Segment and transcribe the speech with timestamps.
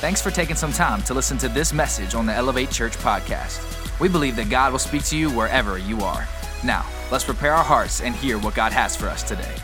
[0.00, 3.60] Thanks for taking some time to listen to this message on the Elevate Church podcast.
[3.98, 6.24] We believe that God will speak to you wherever you are.
[6.62, 9.56] Now, let's prepare our hearts and hear what God has for us today.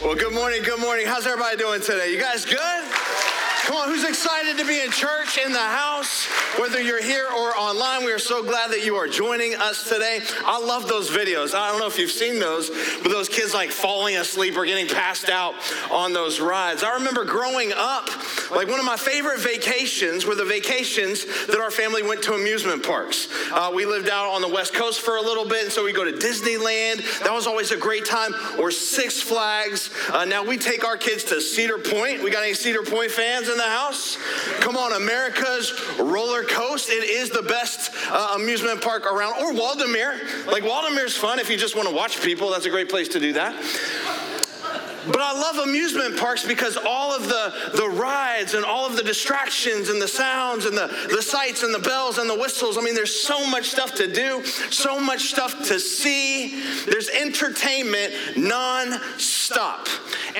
[0.00, 1.06] Well, good morning, good morning.
[1.08, 2.12] How's everybody doing today?
[2.12, 2.84] You guys good?
[3.64, 6.26] Come on, who's excited to be in church, in the house,
[6.58, 8.04] whether you're here or online?
[8.04, 10.20] We are so glad that you are joining us today.
[10.44, 11.54] I love those videos.
[11.54, 12.70] I don't know if you've seen those,
[13.02, 15.54] but those kids like falling asleep or getting passed out
[15.90, 16.84] on those rides.
[16.84, 18.10] I remember growing up,
[18.50, 22.84] like one of my favorite vacations were the vacations that our family went to amusement
[22.84, 23.28] parks.
[23.52, 25.92] Uh, we lived out on the West Coast for a little bit, and so we
[25.92, 27.22] go to Disneyland.
[27.22, 29.90] That was always a great time, or Six Flags.
[30.10, 32.22] Uh, now we take our kids to Cedar Point.
[32.22, 34.18] We got any Cedar Point fans in the house?
[34.60, 36.90] Come on, America's roller coast.
[36.90, 39.34] It is the best uh, amusement park around.
[39.42, 40.46] Or Waldameer.
[40.46, 42.50] Like Waldameer's fun if you just want to watch people.
[42.50, 43.54] That's a great place to do that.
[45.06, 49.02] But I love amusement parks because all of the, the rides and all of the
[49.02, 52.78] distractions and the sounds and the, the sights and the bells and the whistles.
[52.78, 56.62] I mean, there's so much stuff to do, so much stuff to see.
[56.86, 59.88] There's entertainment non-stop.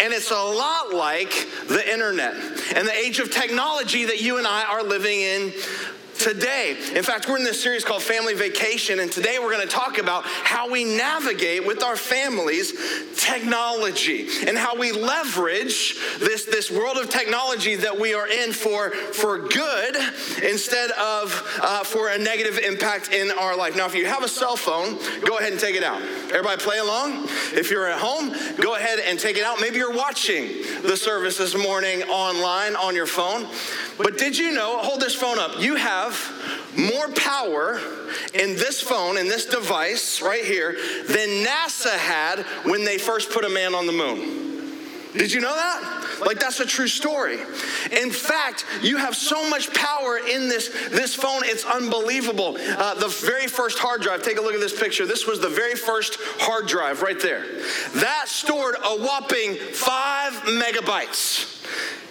[0.00, 1.30] And it's a lot like
[1.68, 2.34] the internet
[2.74, 5.52] and the age of technology that you and I are living in
[6.18, 6.76] today.
[6.94, 9.98] In fact, we're in this series called Family Vacation, and today we're going to talk
[9.98, 12.72] about how we navigate with our families
[13.16, 18.90] technology and how we leverage this, this world of technology that we are in for,
[18.90, 19.96] for good
[20.42, 23.76] instead of uh, for a negative impact in our life.
[23.76, 26.02] Now, if you have a cell phone, go ahead and take it out.
[26.02, 27.24] Everybody play along.
[27.52, 29.60] If you're at home, go ahead and take it out.
[29.60, 30.48] Maybe you're watching
[30.82, 33.46] the service this morning online on your phone.
[33.96, 36.03] But did you know, hold this phone up, you have
[36.77, 37.80] more power
[38.34, 40.72] in this phone, in this device right here,
[41.06, 44.44] than NASA had when they first put a man on the moon.
[45.16, 46.20] Did you know that?
[46.27, 47.38] Like that's a true story.
[47.92, 52.56] In fact, you have so much power in this, this phone, it's unbelievable.
[52.59, 55.06] Uh, the very first hard drive, take a look at this picture.
[55.06, 57.44] This was the very first hard drive right there.
[57.94, 61.53] That stored a whopping five megabytes.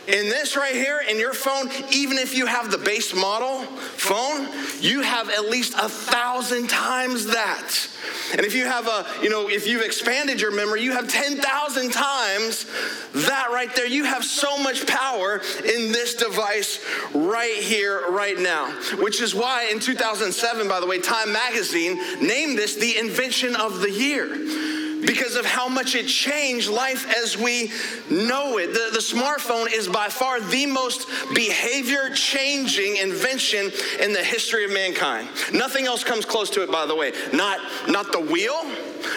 [0.08, 4.50] In this right here, in your phone, even if you have the base model phone,
[4.82, 7.88] you have at least a thousand times that.
[8.34, 11.92] And if you have a, you know, if you've expanded your memory, you have 10,000
[11.92, 12.66] times
[13.14, 13.86] that right there.
[13.86, 18.72] You have so much power in this device right here, right now.
[19.00, 23.80] Which is why in 2007, by the way, Time Magazine named this the invention of
[23.80, 27.72] the year because of how much it changed life as we
[28.10, 28.68] know it.
[28.68, 33.72] The, the smartphone is by far the most behavior changing invention
[34.02, 35.28] in the history of mankind.
[35.54, 37.14] Nothing else comes close to it, by the way.
[37.34, 38.62] Not, not the wheel,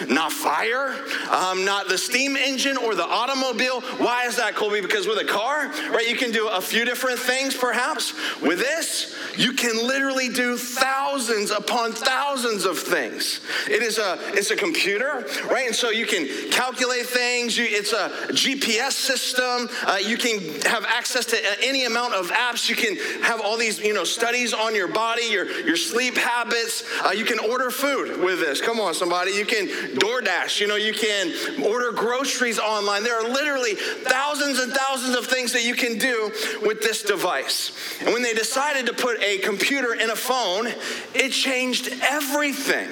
[0.09, 0.95] not fire,
[1.31, 3.81] um, not the steam engine or the automobile.
[3.97, 4.81] Why is that, Colby?
[4.81, 8.13] Because with a car, right, you can do a few different things perhaps.
[8.41, 13.41] With this, you can literally do thousands upon thousands of things.
[13.69, 15.67] It is a, it's a computer, right?
[15.67, 17.57] And so you can calculate things.
[17.57, 19.69] You, it's a GPS system.
[19.85, 22.69] Uh, you can have access to any amount of apps.
[22.69, 26.83] You can have all these, you know, studies on your body, your, your sleep habits.
[27.03, 28.61] Uh, you can order food with this.
[28.61, 29.31] Come on, somebody.
[29.31, 30.59] You can DoorDash.
[30.59, 33.03] You know, you can order groceries online.
[33.03, 36.31] There are literally thousands and thousands of things that you can do
[36.63, 37.71] with this device.
[38.01, 40.67] And when they decided to put a computer in a phone,
[41.13, 42.89] it changed everything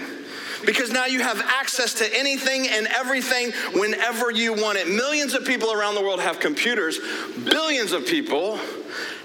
[0.66, 4.88] because now you have access to anything and everything whenever you want it.
[4.88, 7.00] Millions of people around the world have computers,
[7.44, 8.60] billions of people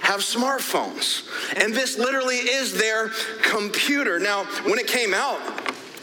[0.00, 1.28] have smartphones.
[1.62, 3.10] And this literally is their
[3.42, 4.19] computer.
[4.19, 5.38] Now, when it came out,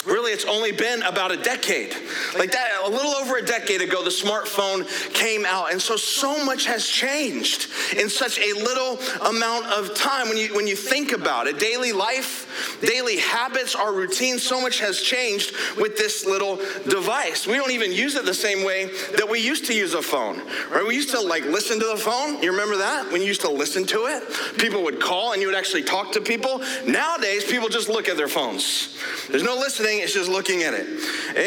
[0.08, 1.94] Really, it's only been about a decade.
[2.38, 5.74] Like that, a little over a decade ago, the smartphone came out.
[5.74, 10.56] And so, so much has changed in such a little amount of time when you,
[10.56, 11.60] when you think about it.
[11.60, 16.56] Daily life, daily habits, our routine, so much has changed with this little
[16.88, 17.46] device.
[17.46, 18.86] We don't even use it the same way
[19.18, 20.40] that we used to use a phone,
[20.72, 20.86] right?
[20.88, 22.42] We used to like listen to the phone.
[22.42, 23.12] You remember that?
[23.12, 26.14] When you used to listen to it, people would call and you would actually talk
[26.14, 26.62] to people.
[26.86, 28.98] Nowadays, people just look at their phones.
[29.30, 30.88] There's no listening it's just looking at it.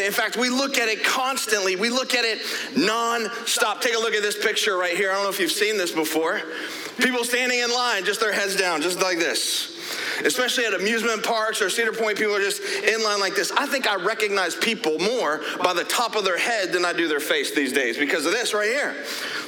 [0.07, 1.77] In fact, we look at it constantly.
[1.77, 2.41] We look at it
[2.77, 3.81] non-stop.
[3.81, 5.11] Take a look at this picture right here.
[5.11, 6.41] I don't know if you've seen this before.
[6.99, 9.80] People standing in line, just their heads down, just like this
[10.25, 13.53] especially at amusement parks or Cedar Point, people are just in line like this.
[13.53, 17.09] I think I recognize people more by the top of their head than I do
[17.09, 18.97] their face these days because of this right here.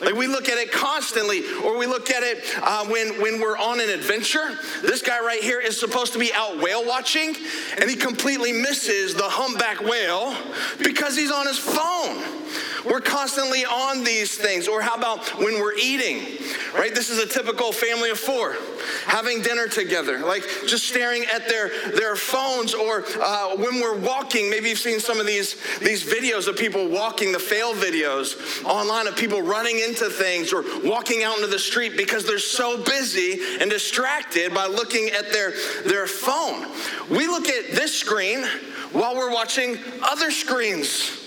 [0.01, 3.59] Like we look at it constantly, or we look at it uh, when, when we're
[3.59, 4.59] on an adventure.
[4.83, 7.35] This guy right here is supposed to be out whale watching,
[7.79, 10.37] and he completely misses the humpback whale
[10.79, 12.43] because he's on his phone.
[12.85, 14.67] We're constantly on these things.
[14.67, 16.39] Or how about when we're eating,
[16.75, 16.95] right?
[16.95, 18.57] This is a typical family of four
[19.07, 22.75] having dinner together, like just staring at their, their phones.
[22.75, 26.89] Or uh, when we're walking, maybe you've seen some of these, these videos of people
[26.89, 31.59] walking, the fail videos online of people running into things or walking out into the
[31.59, 35.53] street because they're so busy and distracted by looking at their,
[35.85, 36.67] their phone.
[37.11, 38.45] We look at this screen
[38.93, 41.22] while we're watching other screens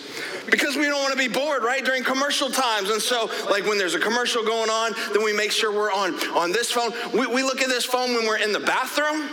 [0.50, 1.84] because we don't want to be bored, right?
[1.84, 2.90] During commercial times.
[2.90, 6.14] And so, like when there's a commercial going on, then we make sure we're on,
[6.30, 6.92] on this phone.
[7.14, 9.30] We, we look at this phone when we're in the bathroom.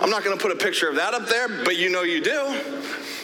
[0.00, 2.20] I'm not going to put a picture of that up there, but you know you
[2.20, 2.60] do.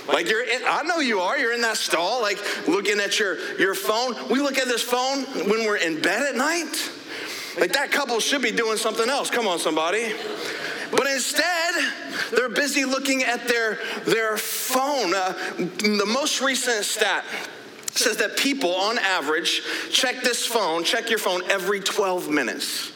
[0.09, 1.39] Like you're in, I know you are.
[1.39, 4.15] You're in that stall, like looking at your, your phone.
[4.29, 6.91] We look at this phone when we're in bed at night.
[7.59, 9.31] Like that couple should be doing something else.
[9.31, 10.13] Come on, somebody.
[10.93, 11.75] But instead,
[12.33, 15.15] they're busy looking at their, their phone.
[15.15, 17.25] Uh, the most recent stat
[17.89, 22.93] says that people, on average, check this phone, check your phone every 12 minutes.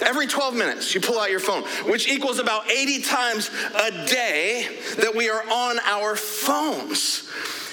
[0.00, 4.78] Every 12 minutes, you pull out your phone, which equals about 80 times a day
[4.98, 7.28] that we are on our phones.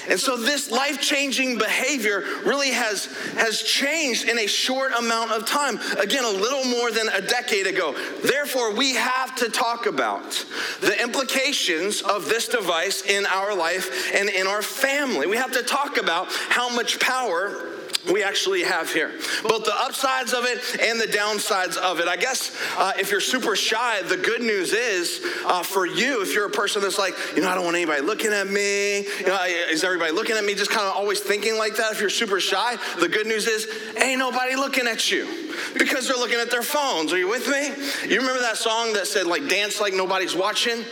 [0.10, 3.06] And so this life-changing behavior really has,
[3.38, 5.80] has changed in a short amount of time.
[6.00, 7.96] Again, a little more than a decade ago.
[8.24, 10.46] Therefore, we have to talk about
[10.82, 15.28] the implications of this device in our life and in our family.
[15.28, 17.70] We have to talk about how much power
[18.12, 19.12] we actually have here.
[19.44, 22.08] Both the upsides of it and the downsides of it.
[22.08, 26.34] I guess uh, if you're super shy, the good news is uh, for you, if
[26.34, 29.28] you're a person that's like, you know, I don't want anybody looking at me, you
[29.28, 29.38] know,
[29.70, 31.94] is everybody looking at me, just kind of always thinking like that.
[31.94, 33.68] If you're super shy, the good news is,
[34.02, 37.14] ain't nobody looking at you because they're looking at their phones.
[37.14, 37.68] Are you with me?
[38.10, 40.84] You remember that song that said, like, dance like nobody's watching?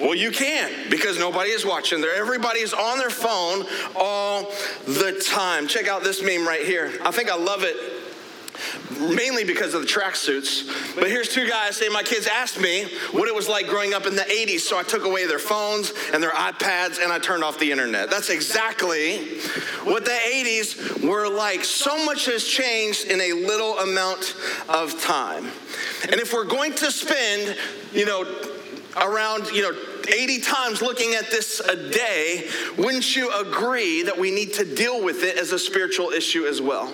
[0.00, 2.00] Well, you can't because nobody is watching.
[2.00, 3.64] There, everybody is on their phone
[3.94, 4.52] all
[4.84, 5.66] the time.
[5.66, 6.92] Check out this meme right here.
[7.02, 7.76] I think I love it
[8.98, 10.94] mainly because of the tracksuits.
[10.94, 14.06] But here's two guys saying, My kids asked me what it was like growing up
[14.06, 17.44] in the 80s, so I took away their phones and their iPads and I turned
[17.44, 18.10] off the internet.
[18.10, 19.38] That's exactly
[19.84, 21.64] what the 80s were like.
[21.64, 24.34] So much has changed in a little amount
[24.68, 25.50] of time.
[26.02, 27.56] And if we're going to spend,
[27.92, 28.24] you know,
[28.96, 29.76] around, you know,
[30.08, 32.48] 80 times looking at this a day,
[32.78, 36.60] wouldn't you agree that we need to deal with it as a spiritual issue as
[36.60, 36.92] well?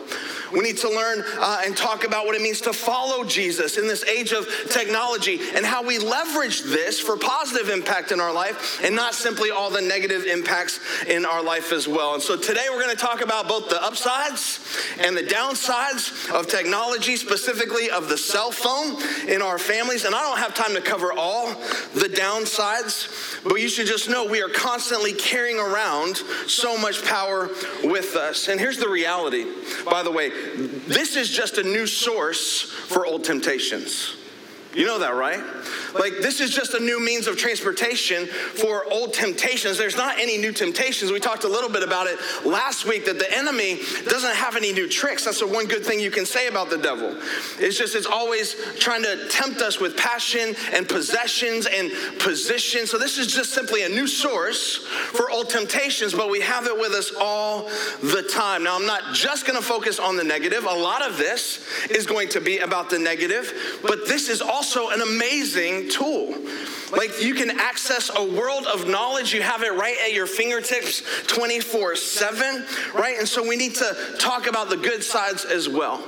[0.52, 3.86] We need to learn uh, and talk about what it means to follow Jesus in
[3.86, 8.80] this age of technology and how we leverage this for positive impact in our life
[8.84, 12.14] and not simply all the negative impacts in our life as well.
[12.14, 14.60] And so today we're going to talk about both the upsides
[15.00, 20.04] and the downsides of technology, specifically of the cell phone in our families.
[20.04, 21.54] And I don't have time to cover all
[21.94, 26.16] the downsides, but you should just know we are constantly carrying around
[26.46, 27.48] so much power
[27.84, 28.48] with us.
[28.48, 29.46] And here's the reality,
[29.84, 30.30] by the way
[30.86, 34.16] this is just a new source for old temptations.
[34.74, 35.40] You know that, right?
[35.94, 39.76] Like, this is just a new means of transportation for old temptations.
[39.76, 41.12] There's not any new temptations.
[41.12, 44.72] We talked a little bit about it last week that the enemy doesn't have any
[44.72, 45.26] new tricks.
[45.26, 47.14] That's the one good thing you can say about the devil.
[47.58, 52.86] It's just, it's always trying to tempt us with passion and possessions and position.
[52.86, 56.78] So, this is just simply a new source for old temptations, but we have it
[56.78, 57.64] with us all
[58.00, 58.64] the time.
[58.64, 60.64] Now, I'm not just going to focus on the negative.
[60.64, 64.61] A lot of this is going to be about the negative, but this is also
[64.62, 66.32] also an amazing tool.
[66.92, 71.02] Like you can access a world of knowledge, you have it right at your fingertips
[71.26, 72.64] 24 7,
[72.94, 73.16] right?
[73.18, 76.06] And so we need to talk about the good sides as well.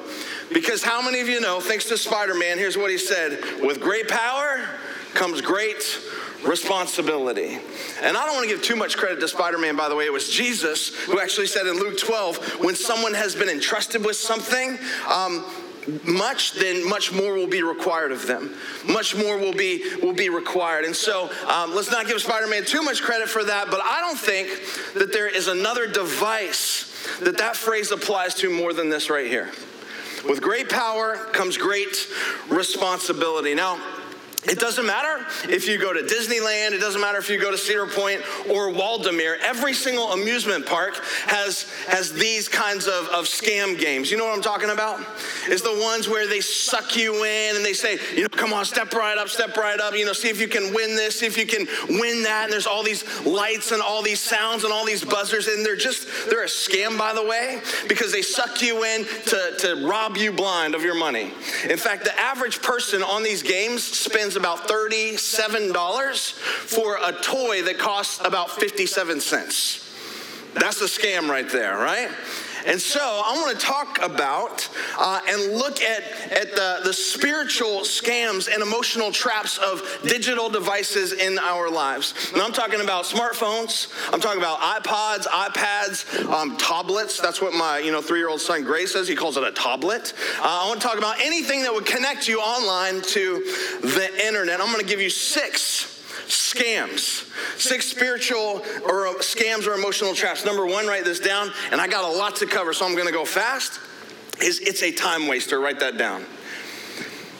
[0.52, 3.80] Because how many of you know, thanks to Spider Man, here's what he said with
[3.80, 4.68] great power
[5.14, 5.98] comes great
[6.46, 7.58] responsibility.
[8.02, 10.06] And I don't want to give too much credit to Spider Man, by the way.
[10.06, 14.16] It was Jesus who actually said in Luke 12 when someone has been entrusted with
[14.16, 14.78] something,
[15.10, 15.44] um,
[16.04, 18.54] much, then much more will be required of them.
[18.86, 20.84] Much more will be will be required.
[20.84, 23.70] And so um, let's not give Spider-Man too much credit for that.
[23.70, 24.48] But I don't think
[24.94, 29.50] that there is another device that that phrase applies to more than this right here.
[30.28, 32.08] With great power comes great
[32.48, 33.54] responsibility.
[33.54, 33.78] Now.
[34.46, 37.56] It doesn't matter if you go to Disneyland, it doesn't matter if you go to
[37.58, 38.20] Cedar Point
[38.50, 39.38] or Waldameer.
[39.40, 44.10] Every single amusement park has, has these kinds of, of scam games.
[44.10, 45.00] You know what I'm talking about?
[45.46, 48.64] It's the ones where they suck you in and they say, you know, come on,
[48.66, 51.26] step right up, step right up, you know, see if you can win this, see
[51.26, 52.44] if you can win that.
[52.44, 55.48] And there's all these lights and all these sounds and all these buzzers.
[55.48, 59.54] And they're just, they're a scam, by the way, because they suck you in to,
[59.60, 61.32] to rob you blind of your money.
[61.68, 67.78] In fact, the average person on these games spends about $37 for a toy that
[67.78, 69.80] costs about 57 cents.
[70.54, 72.10] That's a scam right there, right?
[72.66, 74.68] And so I want to talk about
[74.98, 76.02] uh, and look at,
[76.32, 82.14] at the, the spiritual scams and emotional traps of digital devices in our lives.
[82.32, 87.20] And I'm talking about smartphones, I'm talking about iPods, iPads, um, tablets.
[87.20, 89.08] That's what my you know three year old son Gray says.
[89.08, 90.14] He calls it a tablet.
[90.38, 93.38] Uh, I want to talk about anything that would connect you online to
[93.82, 94.60] the internet.
[94.60, 95.93] I'm going to give you six
[96.26, 97.30] scams.
[97.58, 100.44] Six spiritual or uh, scams or emotional traps.
[100.44, 103.12] Number one, write this down, and I got a lot to cover, so I'm gonna
[103.12, 103.80] go fast.
[104.42, 105.60] Is it's a time waster.
[105.60, 106.24] Write that down.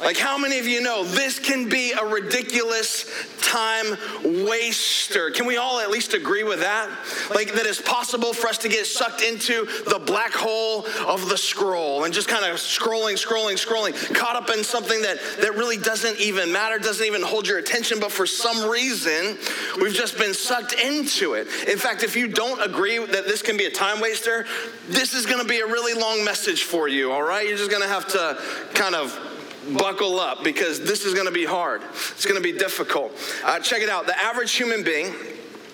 [0.00, 3.06] Like, how many of you know this can be a ridiculous
[3.40, 5.30] time waster?
[5.30, 6.90] Can we all at least agree with that?
[7.34, 11.38] Like, that it's possible for us to get sucked into the black hole of the
[11.38, 15.76] scroll and just kind of scrolling, scrolling, scrolling, caught up in something that, that really
[15.76, 19.38] doesn't even matter, doesn't even hold your attention, but for some reason,
[19.80, 21.46] we've just been sucked into it.
[21.68, 24.44] In fact, if you don't agree that this can be a time waster,
[24.88, 27.46] this is gonna be a really long message for you, all right?
[27.48, 28.38] You're just gonna have to
[28.74, 29.30] kind of
[29.76, 31.82] buckle up because this is going to be hard.
[31.82, 33.12] It's going to be difficult.
[33.44, 34.06] Uh, check it out.
[34.06, 35.12] The average human being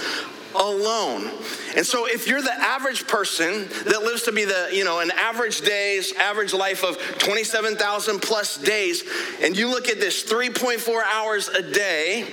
[0.55, 1.29] alone.
[1.75, 5.11] And so if you're the average person that lives to be the, you know, an
[5.11, 9.03] average days, average life of 27,000 plus days,
[9.41, 12.25] and you look at this 3.4 hours a day,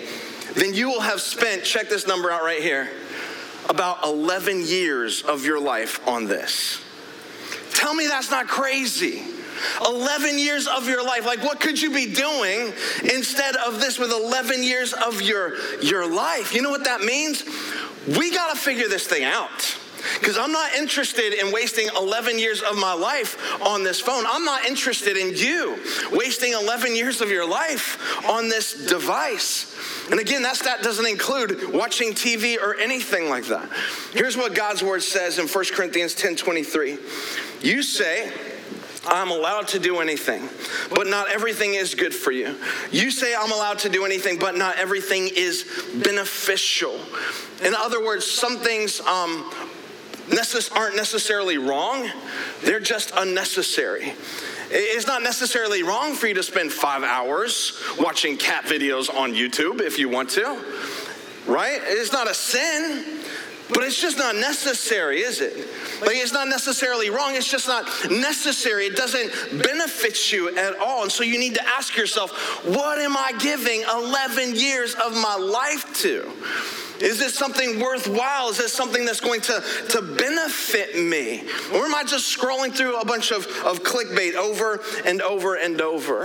[0.54, 2.90] then you will have spent, check this number out right here,
[3.68, 6.82] about 11 years of your life on this.
[7.72, 9.22] Tell me that's not crazy.
[9.86, 11.26] 11 years of your life.
[11.26, 12.72] Like, what could you be doing
[13.04, 16.54] instead of this with 11 years of your, your life?
[16.54, 17.44] You know what that means?
[18.06, 19.76] We got to figure this thing out.
[20.18, 24.24] Because I'm not interested in wasting 11 years of my life on this phone.
[24.26, 25.78] I'm not interested in you
[26.12, 29.76] wasting 11 years of your life on this device.
[30.10, 33.68] And again, that stat doesn't include watching TV or anything like that.
[34.12, 36.98] Here's what God's word says in 1 Corinthians 10 23.
[37.60, 38.32] You say,
[39.06, 40.48] I'm allowed to do anything,
[40.94, 42.56] but not everything is good for you.
[42.90, 45.64] You say I'm allowed to do anything, but not everything is
[46.04, 47.00] beneficial.
[47.64, 49.50] In other words, some things um,
[50.28, 52.10] necess- aren't necessarily wrong,
[52.62, 54.14] they're just unnecessary.
[54.72, 59.80] It's not necessarily wrong for you to spend five hours watching cat videos on YouTube
[59.80, 60.62] if you want to,
[61.46, 61.80] right?
[61.82, 63.20] It's not a sin.
[63.72, 65.56] But it's just not necessary, is it?
[66.00, 67.36] Like, it's not necessarily wrong.
[67.36, 68.86] It's just not necessary.
[68.86, 71.02] It doesn't benefit you at all.
[71.02, 72.32] And so you need to ask yourself,
[72.64, 76.30] what am I giving 11 years of my life to?
[77.00, 78.50] Is this something worthwhile?
[78.50, 81.42] Is this something that's going to, to benefit me?
[81.72, 85.80] Or am I just scrolling through a bunch of, of clickbait over and over and
[85.80, 86.24] over?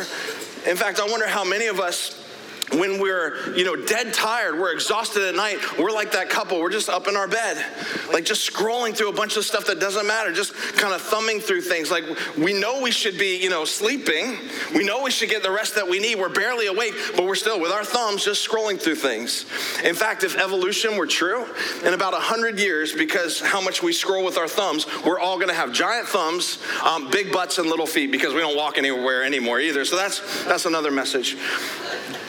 [0.68, 2.25] In fact, I wonder how many of us
[2.72, 6.60] when we're, you know, dead tired, we're exhausted at night, we're like that couple.
[6.60, 7.64] We're just up in our bed,
[8.12, 11.40] like just scrolling through a bunch of stuff that doesn't matter, just kind of thumbing
[11.40, 11.92] through things.
[11.92, 12.06] Like
[12.38, 14.38] we know we should be, you know, sleeping.
[14.74, 16.16] We know we should get the rest that we need.
[16.16, 19.46] We're barely awake, but we're still with our thumbs just scrolling through things.
[19.84, 21.46] In fact, if evolution were true,
[21.86, 25.50] in about 100 years, because how much we scroll with our thumbs, we're all going
[25.50, 29.24] to have giant thumbs, um, big butts, and little feet because we don't walk anywhere
[29.24, 29.86] anymore either.
[29.86, 31.38] So that's, that's another message.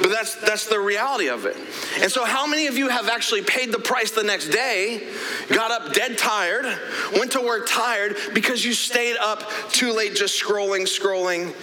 [0.01, 1.57] But that's that's the reality of it.
[2.01, 5.09] And so how many of you have actually paid the price the next day,
[5.49, 6.67] got up dead tired,
[7.15, 11.55] went to work tired because you stayed up too late just scrolling, scrolling,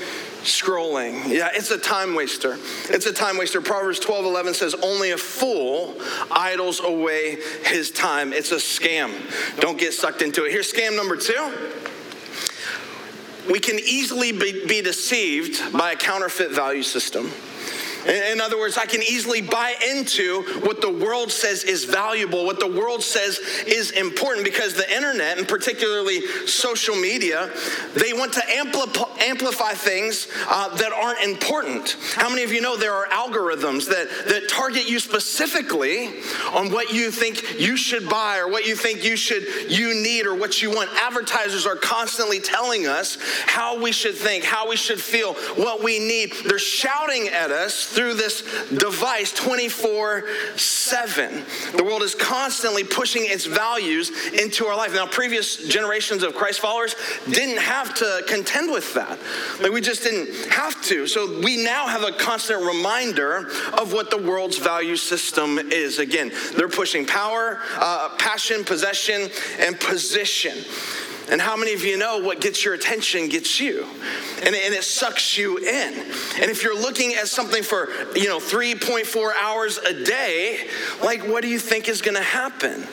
[0.44, 1.28] scrolling.
[1.30, 2.58] Yeah, it's a time waster.
[2.90, 3.62] It's a time waster.
[3.62, 5.96] Proverbs 12 11 says, Only a fool
[6.32, 8.34] idles away his time.
[8.34, 9.12] It's a scam.
[9.60, 10.52] Don't get sucked into it.
[10.52, 11.52] Here's scam number two.
[13.50, 17.32] We can easily be, be deceived by a counterfeit value system.
[18.06, 22.60] In other words, I can easily buy into what the world says is valuable, what
[22.60, 27.50] the world says is important, because the internet, and particularly social media,
[27.96, 31.96] they want to ampli- amplify things uh, that aren't important.
[32.16, 36.08] How many of you know there are algorithms that, that target you specifically
[36.54, 40.26] on what you think you should buy or what you think you should you need
[40.26, 40.90] or what you want?
[41.02, 46.00] Advertisers are constantly telling us how we should think, how we should feel, what we
[46.00, 46.34] need.
[46.46, 50.24] They're shouting at us through this device 24
[50.56, 51.44] 7.
[51.76, 54.94] The world is constantly pushing its values into our life.
[54.94, 56.96] Now, previous generations of Christ followers
[57.30, 59.20] didn't have to contend with that.
[59.62, 61.08] Like, we just didn't have to.
[61.08, 66.00] So, we now have a constant reminder of what the world's value system is.
[66.00, 70.58] Again, they're pushing power, uh, passion, possession, and position.
[71.30, 73.86] And how many of you know what gets your attention gets you?
[74.44, 75.94] And, and it sucks you in.
[75.94, 80.68] And if you're looking at something for, you know, 3.4 hours a day,
[81.02, 82.86] like what do you think is gonna happen?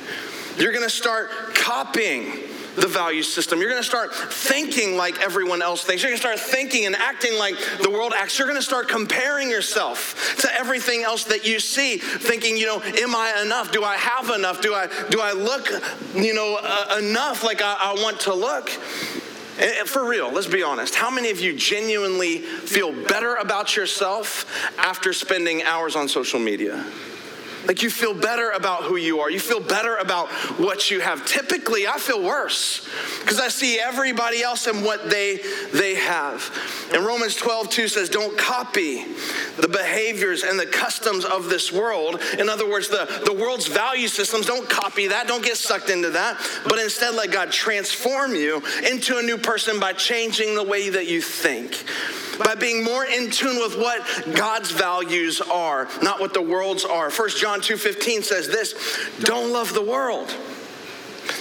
[0.59, 3.61] You're gonna start copying the value system.
[3.61, 6.03] You're going to start thinking like everyone else thinks.
[6.03, 8.39] You're going to start thinking and acting like the world acts.
[8.39, 12.81] You're going to start comparing yourself to everything else that you see, thinking, you know,
[12.81, 13.73] am I enough?
[13.73, 14.61] Do I have enough?
[14.61, 15.71] Do I do I look,
[16.15, 18.71] you know, uh, enough like I, I want to look?
[19.85, 20.95] For real, let's be honest.
[20.95, 24.47] How many of you genuinely feel better about yourself
[24.79, 26.83] after spending hours on social media?
[27.67, 29.31] Like you feel better about who you are.
[29.31, 31.27] You feel better about what you have.
[31.27, 32.89] Typically, I feel worse
[33.21, 35.41] because I see everybody else and what they
[35.73, 36.51] they have.
[36.93, 39.05] And Romans 12, 2 says, Don't copy
[39.61, 42.21] the behaviors and the customs of this world.
[42.39, 46.11] In other words, the, the world's value systems, don't copy that, don't get sucked into
[46.11, 50.89] that, but instead let God transform you into a new person by changing the way
[50.89, 51.85] that you think
[52.45, 54.03] by being more in tune with what
[54.35, 57.11] God's values are, not what the world's are.
[57.11, 58.75] 1 John 2:15 says this,
[59.21, 60.35] don't love the world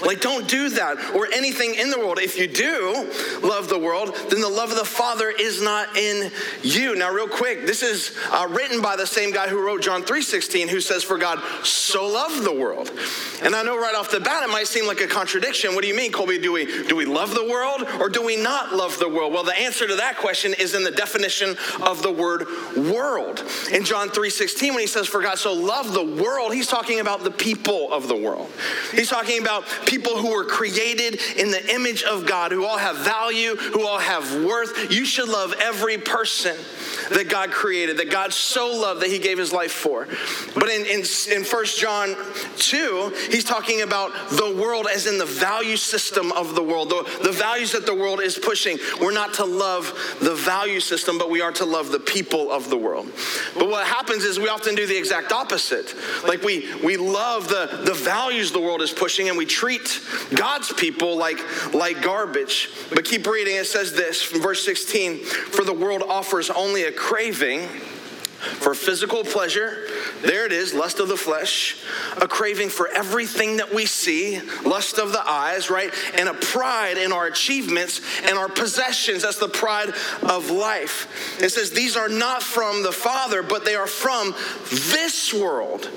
[0.02, 2.20] like, don't do that or anything in the world.
[2.20, 3.12] If you do
[3.44, 6.32] love the world, then the love of the Father is not in
[6.62, 6.96] you.
[6.96, 10.68] Now, real quick, this is uh, written by the same guy who wrote John 3:16,
[10.68, 12.92] who says, "For God so loved the world."
[13.42, 15.76] And I know right off the bat it might seem like a contradiction.
[15.76, 16.38] What do you mean, Colby?
[16.38, 19.34] Do we do we love the world or do we not love the world?
[19.34, 23.84] Well, the answer to that question is in the definition of the word "world." In
[23.86, 27.32] John 3:16, when he says, "For God so loved the world," he's talking about the
[27.32, 28.50] people of the world.
[28.92, 32.98] He's talking about people who were created in the image of God, who all have
[32.98, 34.92] value, who all have worth.
[34.92, 36.56] You should love every person
[37.10, 40.08] that God created, that God so loved that he gave his life for.
[40.54, 42.16] But in, in, in 1 John
[42.58, 47.20] 2, he's talking about the world as in the value system of the world, the,
[47.24, 48.78] the values that the world is pushing.
[49.02, 52.70] We're not to love the value system, but we are to love the people of
[52.70, 53.08] the world.
[53.56, 55.96] But what happens is we often do the exact opposite.
[56.28, 59.79] Like we, we love the, the values the world is pushing and we treat
[60.36, 61.40] God's people like,
[61.74, 62.70] like garbage.
[62.90, 66.92] But keep reading, it says this from verse 16 For the world offers only a
[66.92, 67.68] craving
[68.40, 69.88] for physical pleasure.
[70.22, 71.78] There it is, lust of the flesh,
[72.22, 75.94] a craving for everything that we see, lust of the eyes, right?
[76.16, 79.24] And a pride in our achievements and our possessions.
[79.24, 79.90] That's the pride
[80.24, 81.42] of life.
[81.42, 84.34] It says these are not from the Father, but they are from
[84.70, 85.90] this world.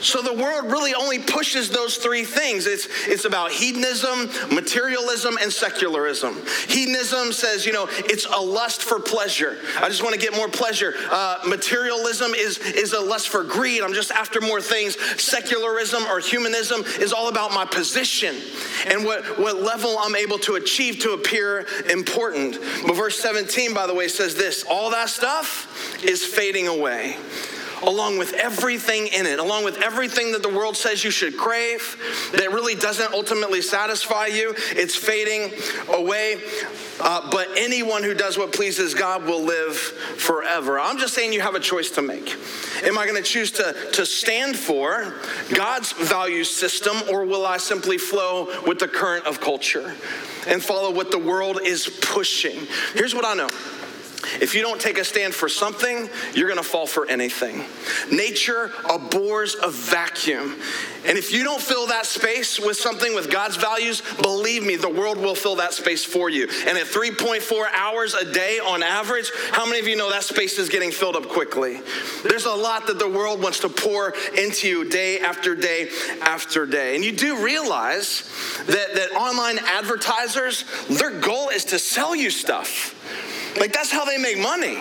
[0.00, 2.66] So the world really only pushes those three things.
[2.66, 6.40] It's, it's about hedonism, materialism, and secularism.
[6.68, 9.58] Hedonism says, you know, it's a lust for pleasure.
[9.80, 10.94] I just want to get more pleasure.
[11.10, 13.82] Uh, materialism is, is a lust for greed.
[13.82, 14.96] I'm just after more things.
[15.20, 18.36] Secularism or humanism is all about my position
[18.86, 22.58] and what, what level I'm able to achieve to appear important.
[22.86, 27.16] But verse 17, by the way, says this all that stuff is fading away
[27.82, 31.96] along with everything in it, along with everything that the world says you should crave,
[32.32, 34.54] that really doesn't ultimately satisfy you.
[34.70, 35.52] It's fading
[35.92, 36.40] away.
[37.00, 40.80] Uh, but anyone who does what pleases God will live forever.
[40.80, 42.34] I'm just saying you have a choice to make.
[42.82, 45.14] Am I going to choose to, to stand for
[45.54, 49.94] God's value system, or will I simply flow with the current of culture
[50.48, 52.66] and follow what the world is pushing?
[52.94, 53.48] Here's what I know.
[54.40, 57.64] If you don't take a stand for something, you're gonna fall for anything.
[58.10, 60.56] Nature abhors a vacuum.
[61.06, 64.88] And if you don't fill that space with something with God's values, believe me, the
[64.88, 66.48] world will fill that space for you.
[66.66, 70.58] And at 3.4 hours a day on average, how many of you know that space
[70.58, 71.80] is getting filled up quickly?
[72.24, 75.88] There's a lot that the world wants to pour into you day after day
[76.20, 76.96] after day.
[76.96, 78.28] And you do realize
[78.66, 82.94] that, that online advertisers, their goal is to sell you stuff.
[83.56, 84.76] Like that's how they make money,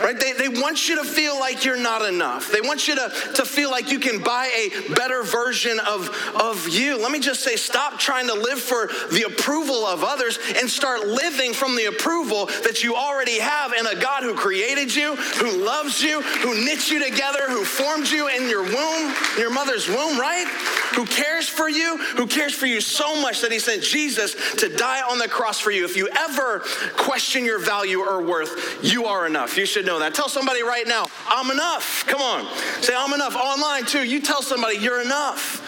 [0.00, 0.18] right?
[0.18, 2.50] They, they want you to feel like you're not enough.
[2.50, 6.08] They want you to, to feel like you can buy a better version of,
[6.40, 7.00] of you.
[7.00, 11.06] Let me just say, stop trying to live for the approval of others and start
[11.06, 15.64] living from the approval that you already have in a God who created you, who
[15.64, 20.18] loves you, who knit you together, who formed you in your womb, your mother's womb,
[20.18, 20.46] right?
[20.94, 24.68] Who cares for you, who cares for you so much that he sent Jesus to
[24.68, 25.84] die on the cross for you.
[25.84, 26.60] If you ever
[26.96, 29.56] question your value or worth, you are enough.
[29.56, 30.14] You should know that.
[30.14, 32.04] Tell somebody right now, I'm enough.
[32.06, 32.46] Come on.
[32.82, 33.36] Say, I'm enough.
[33.36, 34.04] Online too.
[34.04, 35.66] You tell somebody, you're enough.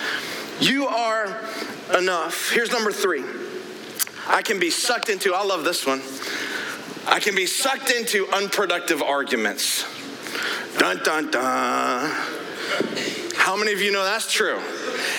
[0.60, 1.40] You are
[1.96, 2.50] enough.
[2.50, 3.24] Here's number three
[4.28, 6.02] I can be sucked into, I love this one.
[7.06, 9.84] I can be sucked into unproductive arguments.
[10.78, 12.10] Dun, dun, dun.
[13.42, 14.56] How many of you know that's true?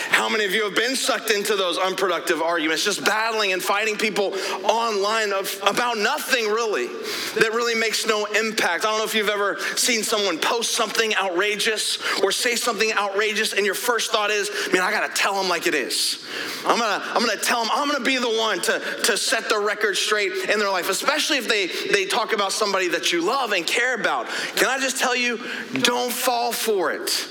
[0.08, 3.98] How many of you have been sucked into those unproductive arguments, just battling and fighting
[3.98, 4.34] people
[4.64, 8.86] online of, about nothing really, that really makes no impact?
[8.86, 13.52] I don't know if you've ever seen someone post something outrageous or say something outrageous,
[13.52, 16.24] and your first thought is, man, I gotta tell them like it is.
[16.66, 19.60] I'm gonna, I'm gonna tell them, I'm gonna be the one to, to set the
[19.60, 23.52] record straight in their life, especially if they, they talk about somebody that you love
[23.52, 24.28] and care about.
[24.56, 25.42] Can I just tell you,
[25.82, 27.28] don't fall for it.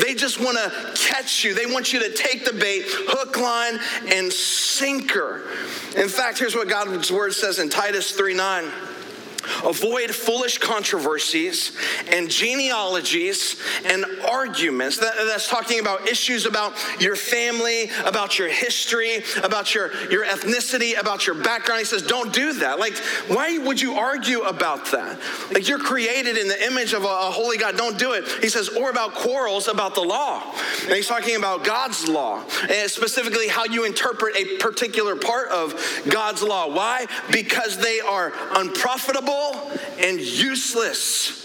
[0.00, 1.54] They just want to catch you.
[1.54, 5.42] They want you to take the bait, hook, line, and sinker.
[5.96, 8.70] In fact, here's what God's word says in Titus 3 9.
[9.64, 11.76] Avoid foolish controversies
[12.10, 14.98] and genealogies and arguments.
[14.98, 20.98] That, that's talking about issues about your family, about your history, about your, your ethnicity,
[20.98, 21.80] about your background.
[21.80, 22.78] He says, don't do that.
[22.78, 22.96] Like,
[23.28, 25.18] why would you argue about that?
[25.52, 27.76] Like, you're created in the image of a, a holy God.
[27.76, 28.26] Don't do it.
[28.40, 30.42] He says, or about quarrels about the law.
[30.84, 35.74] And he's talking about God's law, and specifically how you interpret a particular part of
[36.08, 36.74] God's law.
[36.74, 37.06] Why?
[37.30, 39.33] Because they are unprofitable
[39.98, 41.44] and useless.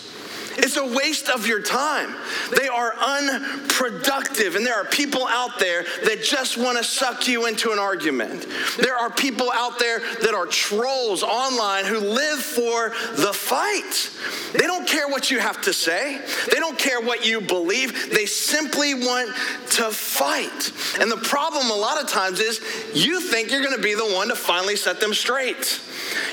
[0.62, 2.16] It's a waste of your time.
[2.58, 4.56] They are unproductive.
[4.56, 8.46] And there are people out there that just want to suck you into an argument.
[8.78, 14.12] There are people out there that are trolls online who live for the fight.
[14.52, 16.20] They don't care what you have to say,
[16.52, 18.12] they don't care what you believe.
[18.14, 19.34] They simply want
[19.72, 20.74] to fight.
[21.00, 22.60] And the problem a lot of times is
[22.94, 25.80] you think you're going to be the one to finally set them straight.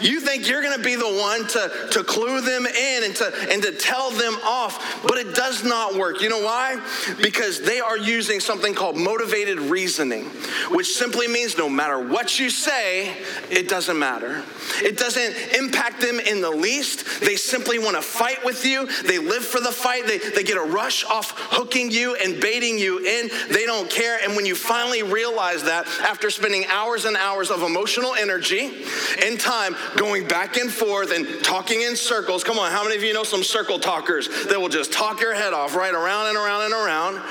[0.01, 3.33] You think you're going to be the one to, to clue them in and to,
[3.51, 6.21] and to tell them off, but it does not work.
[6.21, 6.81] You know why?
[7.23, 10.25] Because they are using something called motivated reasoning,
[10.71, 13.17] which simply means no matter what you say,
[13.51, 14.43] it doesn't matter.
[14.83, 17.21] It doesn't impact them in the least.
[17.21, 18.87] They simply want to fight with you.
[19.03, 20.07] They live for the fight.
[20.07, 23.31] They, they get a rush off hooking you and baiting you in.
[23.51, 24.19] They don't care.
[24.23, 28.85] And when you finally realize that after spending hours and hours of emotional energy
[29.25, 33.03] and time going back and forth and talking in circles, come on, how many of
[33.03, 36.37] you know some circle talkers that will just talk your head off right around and
[36.37, 37.23] around and around?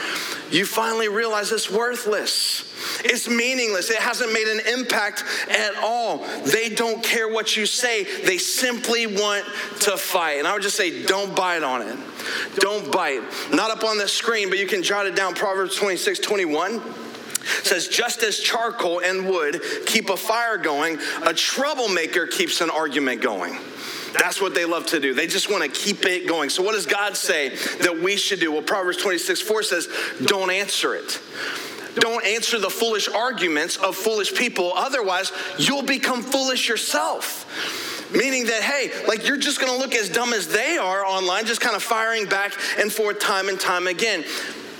[0.51, 2.71] You finally realize it's worthless.
[3.03, 3.89] It's meaningless.
[3.89, 6.19] It hasn't made an impact at all.
[6.43, 8.03] They don't care what you say.
[8.03, 9.45] They simply want
[9.81, 10.37] to fight.
[10.39, 11.97] And I would just say, don't bite on it.
[12.57, 13.21] Don't bite.
[13.51, 15.33] Not up on the screen, but you can jot it down.
[15.33, 16.81] Proverbs 26, 21
[17.63, 23.21] says, just as charcoal and wood keep a fire going, a troublemaker keeps an argument
[23.21, 23.57] going.
[24.17, 25.13] That's what they love to do.
[25.13, 26.49] They just want to keep it going.
[26.49, 27.49] So, what does God say
[27.81, 28.51] that we should do?
[28.51, 29.89] Well, Proverbs 26 4 says,
[30.25, 31.19] don't answer it.
[31.95, 34.73] Don't answer the foolish arguments of foolish people.
[34.75, 38.11] Otherwise, you'll become foolish yourself.
[38.13, 41.61] Meaning that, hey, like you're just gonna look as dumb as they are online, just
[41.61, 44.23] kind of firing back and forth time and time again.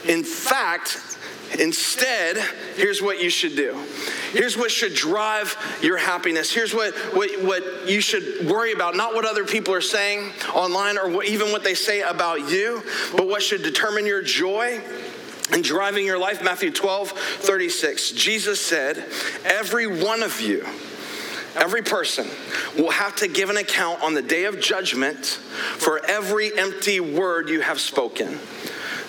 [0.07, 1.14] In fact,
[1.60, 2.38] Instead,
[2.75, 3.77] here's what you should do.
[4.31, 6.51] Here's what should drive your happiness.
[6.51, 8.95] Here's what, what, what you should worry about.
[8.95, 12.84] Not what other people are saying online or what, even what they say about you,
[13.15, 14.81] but what should determine your joy
[15.51, 16.43] and driving your life.
[16.43, 18.12] Matthew 12, 36.
[18.12, 18.97] Jesus said,
[19.45, 20.65] Every one of you,
[21.55, 22.27] every person
[22.75, 27.49] will have to give an account on the day of judgment for every empty word
[27.49, 28.39] you have spoken.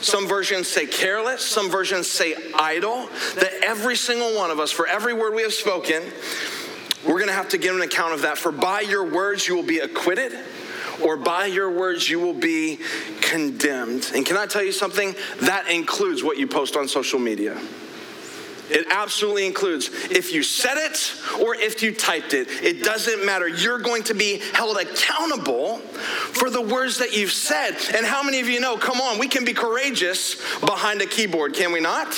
[0.01, 3.09] Some versions say careless, some versions say idle.
[3.37, 6.03] That every single one of us, for every word we have spoken,
[7.05, 8.39] we're going to have to give an account of that.
[8.39, 10.33] For by your words you will be acquitted,
[11.03, 12.79] or by your words you will be
[13.21, 14.11] condemned.
[14.15, 15.15] And can I tell you something?
[15.43, 17.61] That includes what you post on social media.
[18.71, 22.49] It absolutely includes if you said it or if you typed it.
[22.63, 23.49] It doesn't matter.
[23.49, 27.77] You're going to be held accountable for the words that you've said.
[27.95, 31.55] And how many of you know, come on, we can be courageous behind a keyboard,
[31.55, 32.09] can we not?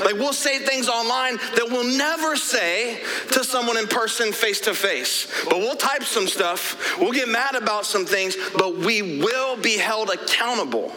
[0.00, 4.74] Like we'll say things online that we'll never say to someone in person face to
[4.74, 5.26] face.
[5.44, 9.76] But we'll type some stuff, we'll get mad about some things, but we will be
[9.76, 10.92] held accountable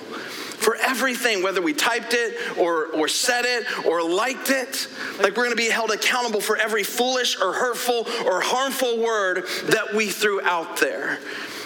[0.61, 4.87] for everything, whether we typed it or, or said it or liked it.
[5.19, 9.93] Like we're gonna be held accountable for every foolish or hurtful or harmful word that
[9.93, 11.19] we threw out there.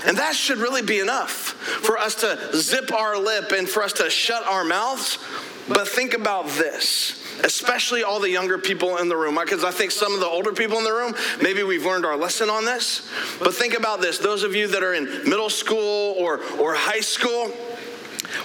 [0.06, 3.94] And that should really be enough for us to zip our lip and for us
[3.94, 5.18] to shut our mouths.
[5.68, 9.92] But think about this especially all the younger people in the room, because I think
[9.92, 13.08] some of the older people in the room, maybe we've learned our lesson on this.
[13.40, 17.02] But think about this those of you that are in middle school or, or high
[17.02, 17.52] school,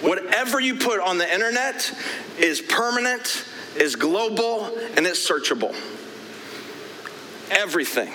[0.00, 1.92] Whatever you put on the internet
[2.38, 3.44] is permanent,
[3.76, 5.74] is global, and it's searchable.
[7.50, 8.12] Everything.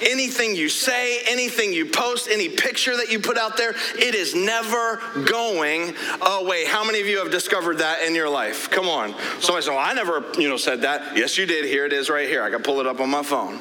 [0.00, 4.34] Anything you say, anything you post, any picture that you put out there, it is
[4.34, 6.64] never going away.
[6.66, 8.70] How many of you have discovered that in your life?
[8.70, 9.14] Come on.
[9.40, 11.16] Somebody said, well, I never, you know, said that.
[11.16, 11.64] Yes, you did.
[11.64, 12.42] Here it is right here.
[12.42, 13.60] I can pull it up on my phone.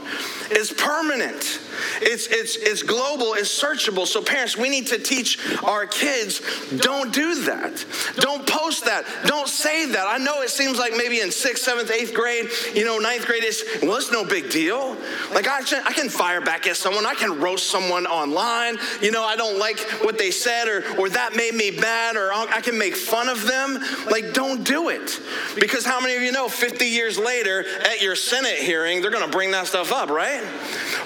[0.50, 1.60] It's permanent.
[2.02, 4.06] It's, it's, it's global, it's searchable.
[4.06, 6.42] So, parents, we need to teach our kids
[6.78, 7.86] don't do that.
[8.16, 9.06] Don't post that.
[9.26, 10.08] Don't say that.
[10.08, 13.44] I know it seems like maybe in sixth, seventh, eighth grade, you know, ninth grade
[13.44, 14.96] is, well, it's no big deal.
[15.34, 18.78] Like, I, I can fire back at someone, I can roast someone online.
[19.02, 22.32] You know, I don't like what they said, or, or that made me mad, or
[22.34, 23.80] I can make fun of them.
[24.10, 25.20] Like, don't do it.
[25.60, 29.26] Because how many of you know 50 years later at your Senate hearing, they're going
[29.26, 30.44] to bring that stuff up, right?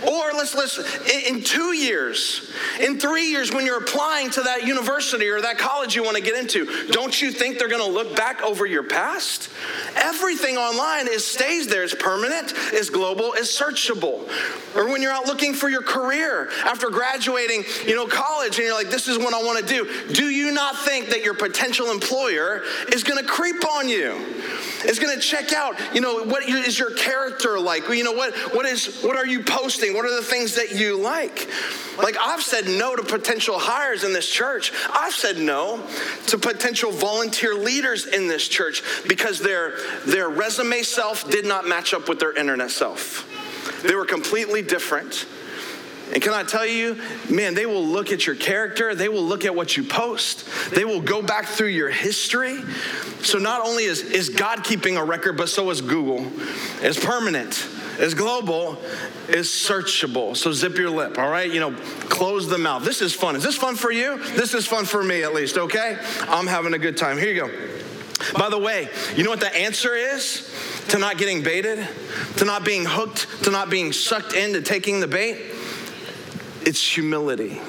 [0.03, 0.77] Or let's, let's
[1.27, 5.95] in two years, in three years, when you're applying to that university or that college
[5.95, 8.83] you want to get into, don't you think they're going to look back over your
[8.83, 9.49] past?
[9.95, 11.83] Everything online is stays there.
[11.83, 14.27] It's permanent, it's global, it's searchable.
[14.75, 18.73] Or when you're out looking for your career after graduating, you know, college, and you're
[18.73, 20.13] like, this is what I want to do.
[20.13, 24.13] Do you not think that your potential employer is going to creep on you?
[24.85, 27.87] Is going to check out, you know, what is your character like?
[27.89, 29.93] You know, what what is what are you posting?
[29.93, 31.49] What are the things that you like?
[31.97, 34.71] Like I've said no to potential hires in this church.
[34.91, 35.83] I've said no
[36.27, 41.93] to potential volunteer leaders in this church because their their resume self did not match
[41.93, 43.27] up with their internet self.
[43.83, 45.25] They were completely different.
[46.13, 49.43] And can I tell you, man, they will look at your character, they will look
[49.43, 52.61] at what you post, they will go back through your history.
[53.21, 56.31] So not only is, is God keeping a record, but so is Google.
[56.81, 57.67] It's permanent,
[57.99, 58.77] it's global,
[59.27, 60.37] it's searchable.
[60.37, 61.51] So zip your lip, all right?
[61.51, 61.75] You know,
[62.07, 62.85] close the mouth.
[62.85, 63.35] This is fun.
[63.35, 64.17] Is this fun for you?
[64.35, 65.97] This is fun for me at least, okay?
[66.21, 67.17] I'm having a good time.
[67.17, 67.51] Here you go.
[68.37, 70.49] By the way, you know what the answer is
[70.89, 71.87] to not getting baited,
[72.37, 75.37] to not being hooked, to not being sucked into taking the bait?
[76.61, 77.61] It's humility.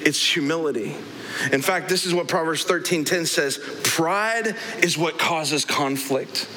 [0.00, 0.96] It's humility.
[1.52, 6.48] In fact, this is what Proverbs 13:10 says, pride is what causes conflict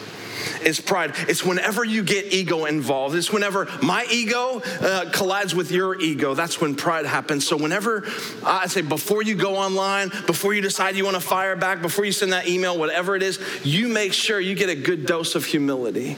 [0.63, 1.13] is pride.
[1.27, 3.15] It's whenever you get ego involved.
[3.15, 6.33] It's whenever my ego uh, collides with your ego.
[6.33, 7.47] That's when pride happens.
[7.47, 8.05] So whenever
[8.45, 12.05] I say before you go online, before you decide you want to fire back, before
[12.05, 15.35] you send that email, whatever it is, you make sure you get a good dose
[15.35, 16.17] of humility.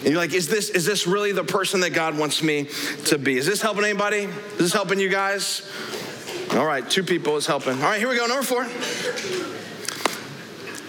[0.00, 2.68] And you're like, is this, is this really the person that God wants me
[3.06, 3.36] to be?
[3.36, 4.28] Is this helping anybody?
[4.52, 5.68] Is this helping you guys?
[6.52, 7.72] All right, two people is helping.
[7.74, 8.26] All right, here we go.
[8.26, 8.66] Number four.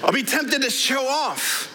[0.03, 1.73] I'll be tempted to show off.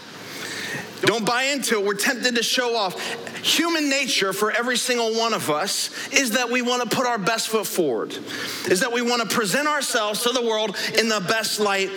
[1.02, 1.84] Don't buy into it.
[1.84, 3.00] We're tempted to show off.
[3.42, 7.18] Human nature for every single one of us is that we want to put our
[7.18, 8.16] best foot forward,
[8.70, 11.90] is that we want to present ourselves to the world in the best light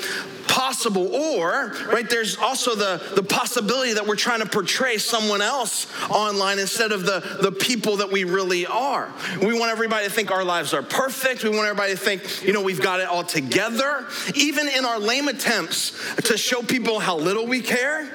[0.47, 1.13] possible.
[1.13, 6.57] Or, right, there's also the, the possibility that we're trying to portray someone else online
[6.57, 9.13] instead of the, the people that we really are.
[9.39, 11.43] We want everybody to think our lives are perfect.
[11.43, 14.07] We want everybody to think, you know, we've got it all together.
[14.33, 15.91] Even in our lame attempts
[16.23, 18.09] to show people how little we care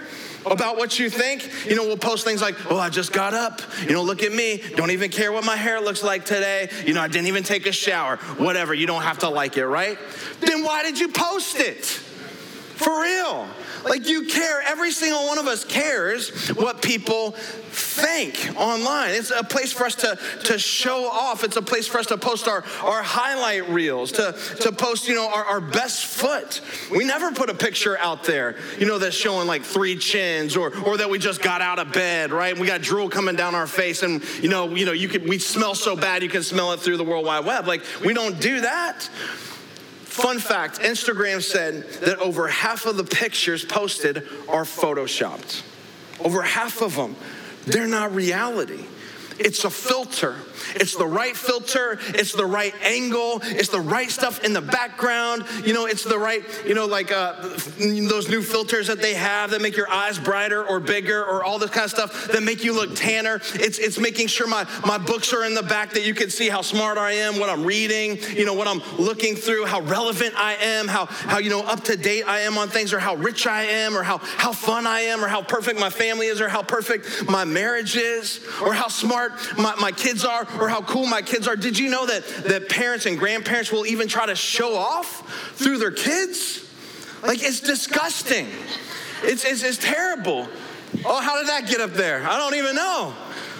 [0.46, 1.48] about what you think.
[1.66, 3.61] You know, we'll post things like, oh, I just got up.
[3.83, 4.62] You know, look at me.
[4.76, 6.70] Don't even care what my hair looks like today.
[6.87, 8.16] You know, I didn't even take a shower.
[8.38, 8.74] Whatever.
[8.74, 9.98] You don't have to like it, right?
[10.40, 11.85] Then why did you post it?
[11.85, 13.46] For real.
[13.85, 19.11] Like you care, every single one of us cares what people think online.
[19.11, 21.45] It's a place for us to, to show off.
[21.45, 25.14] It's a place for us to post our, our highlight reels, to, to post, you
[25.14, 26.61] know, our, our best foot.
[26.90, 30.77] We never put a picture out there, you know, that's showing like three chins or
[30.85, 32.59] or that we just got out of bed, right?
[32.59, 35.38] We got drool coming down our face and you know, you know, you could we
[35.38, 37.66] smell so bad you can smell it through the World Wide Web.
[37.66, 39.09] Like we don't do that.
[40.11, 45.62] Fun fact Instagram said that over half of the pictures posted are photoshopped.
[46.18, 47.14] Over half of them,
[47.64, 48.85] they're not reality.
[49.38, 50.35] It's a filter.
[50.75, 51.99] It's the right filter.
[52.09, 53.40] It's the right angle.
[53.42, 55.44] It's the right stuff in the background.
[55.64, 57.35] You know, it's the right, you know, like uh,
[57.79, 61.59] those new filters that they have that make your eyes brighter or bigger or all
[61.59, 63.40] this kind of stuff that make you look tanner.
[63.55, 66.49] It's, it's making sure my, my books are in the back that you can see
[66.49, 70.35] how smart I am, what I'm reading, you know, what I'm looking through, how relevant
[70.37, 73.14] I am, how, how you know, up to date I am on things or how
[73.14, 76.40] rich I am or how, how fun I am or how perfect my family is
[76.40, 80.82] or how perfect my marriage is or how smart my, my kids are or how
[80.82, 81.56] cool my kids are.
[81.56, 85.78] Did you know that, that parents and grandparents will even try to show off through
[85.78, 86.66] their kids?
[87.22, 88.48] Like, it's disgusting.
[89.22, 90.48] It's, it's, it's terrible.
[91.04, 92.26] Oh, how did that get up there?
[92.26, 93.14] I don't even know.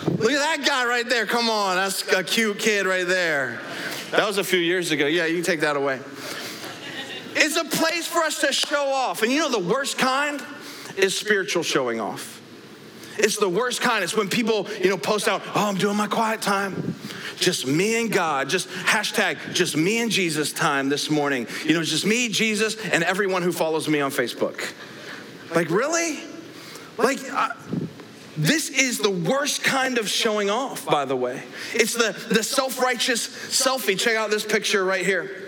[0.07, 1.27] Look at that guy right there.
[1.27, 3.61] Come on, that's a cute kid right there.
[4.11, 5.07] That was a few years ago.
[5.07, 6.01] Yeah, you can take that away.
[7.35, 9.23] It's a place for us to show off.
[9.23, 10.43] And you know the worst kind
[10.97, 12.40] is spiritual showing off.
[13.21, 14.03] It's the worst kind.
[14.03, 16.95] It's when people, you know, post out, oh, I'm doing my quiet time.
[17.37, 18.49] Just me and God.
[18.49, 21.47] Just hashtag, just me and Jesus time this morning.
[21.65, 24.73] You know, it's just me, Jesus, and everyone who follows me on Facebook.
[25.55, 26.21] Like, really?
[26.97, 27.51] Like, uh,
[28.37, 31.43] this is the worst kind of showing off, by the way.
[31.75, 33.99] It's the, the self righteous selfie.
[33.99, 35.40] Check out this picture right here.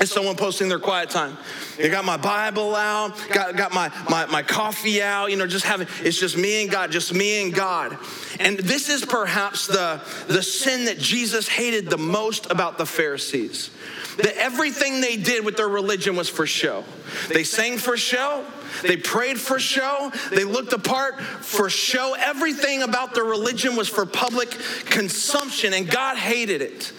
[0.00, 1.36] It's someone posting their quiet time.
[1.78, 5.64] You got my Bible out, got, got my, my, my coffee out, you know, just
[5.64, 7.96] having, it's just me and God, just me and God.
[8.40, 13.70] And this is perhaps the, the sin that Jesus hated the most about the Pharisees.
[14.18, 16.84] That everything they did with their religion was for show.
[17.28, 18.44] They sang for show,
[18.82, 22.14] they prayed for show, they looked apart for show.
[22.18, 24.50] Everything about their religion was for public
[24.86, 26.92] consumption, and God hated it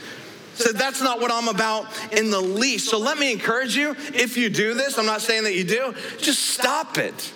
[0.60, 2.90] said, That's not what I'm about in the least.
[2.90, 5.94] So let me encourage you if you do this, I'm not saying that you do,
[6.18, 7.34] just stop it.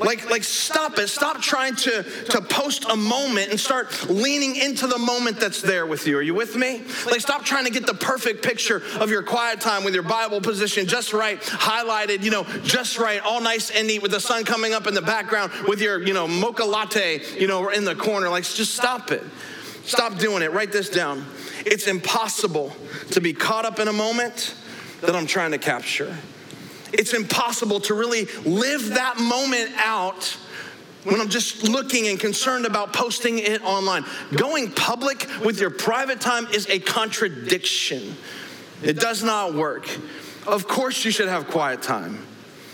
[0.00, 1.08] Like, like stop it.
[1.08, 5.86] Stop trying to, to post a moment and start leaning into the moment that's there
[5.86, 6.18] with you.
[6.18, 6.82] Are you with me?
[7.06, 10.40] Like, stop trying to get the perfect picture of your quiet time with your Bible
[10.40, 14.44] position just right, highlighted, you know, just right, all nice and neat with the sun
[14.44, 17.94] coming up in the background with your, you know, mocha latte, you know, in the
[17.94, 18.28] corner.
[18.28, 19.24] Like, just stop it.
[19.88, 20.52] Stop doing it.
[20.52, 21.24] Write this down.
[21.64, 22.76] It's impossible
[23.12, 24.54] to be caught up in a moment
[25.00, 26.14] that I'm trying to capture.
[26.92, 30.36] It's impossible to really live that moment out
[31.04, 34.04] when I'm just looking and concerned about posting it online.
[34.36, 38.14] Going public with your private time is a contradiction.
[38.82, 39.88] It does not work.
[40.46, 42.27] Of course, you should have quiet time.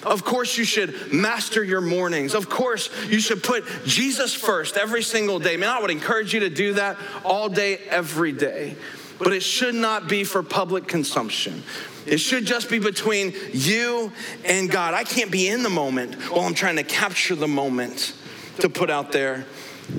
[0.05, 2.35] Of course, you should master your mornings.
[2.35, 5.57] Of course, you should put Jesus first every single day.
[5.57, 8.77] Man, I would encourage you to do that all day, every day.
[9.19, 11.63] But it should not be for public consumption.
[12.07, 14.13] It should just be between you
[14.45, 14.95] and God.
[14.95, 18.15] I can't be in the moment while I'm trying to capture the moment
[18.59, 19.43] to put out there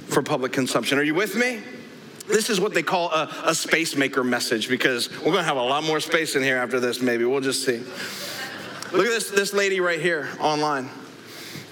[0.07, 0.97] for public consumption.
[0.99, 1.61] Are you with me?
[2.27, 5.57] This is what they call a, a space maker message because we're going to have
[5.57, 7.23] a lot more space in here after this, maybe.
[7.23, 7.81] We'll just see.
[8.91, 10.89] Look at this, this lady right here online.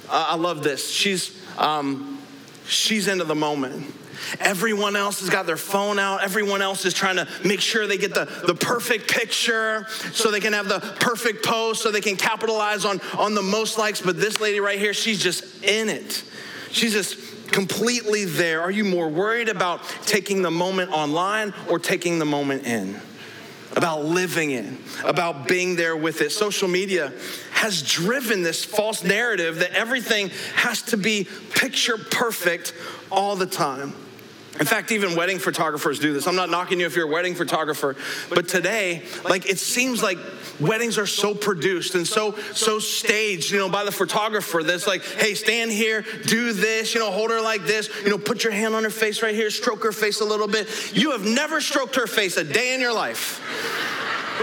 [0.09, 0.89] Uh, I love this.
[0.89, 2.19] She's, um,
[2.67, 3.93] she's into the moment.
[4.39, 6.23] Everyone else has got their phone out.
[6.23, 10.39] Everyone else is trying to make sure they get the, the perfect picture so they
[10.39, 14.01] can have the perfect post so they can capitalize on, on the most likes.
[14.01, 16.23] But this lady right here, she's just in it.
[16.71, 18.61] She's just completely there.
[18.61, 22.99] Are you more worried about taking the moment online or taking the moment in?
[23.75, 26.31] About living in, about being there with it.
[26.31, 27.11] Social media
[27.51, 32.73] has driven this false narrative that everything has to be picture perfect
[33.11, 33.93] all the time.
[34.59, 36.27] In fact, even wedding photographers do this.
[36.27, 37.95] I'm not knocking you if you're a wedding photographer,
[38.29, 40.19] but today, like it seems like
[40.59, 44.63] weddings are so produced and so so staged, you know, by the photographer.
[44.63, 48.17] That's like, hey, stand here, do this, you know, hold her like this, you know,
[48.17, 50.95] put your hand on her face right here, stroke her face a little bit.
[50.95, 53.41] You have never stroked her face a day in your life.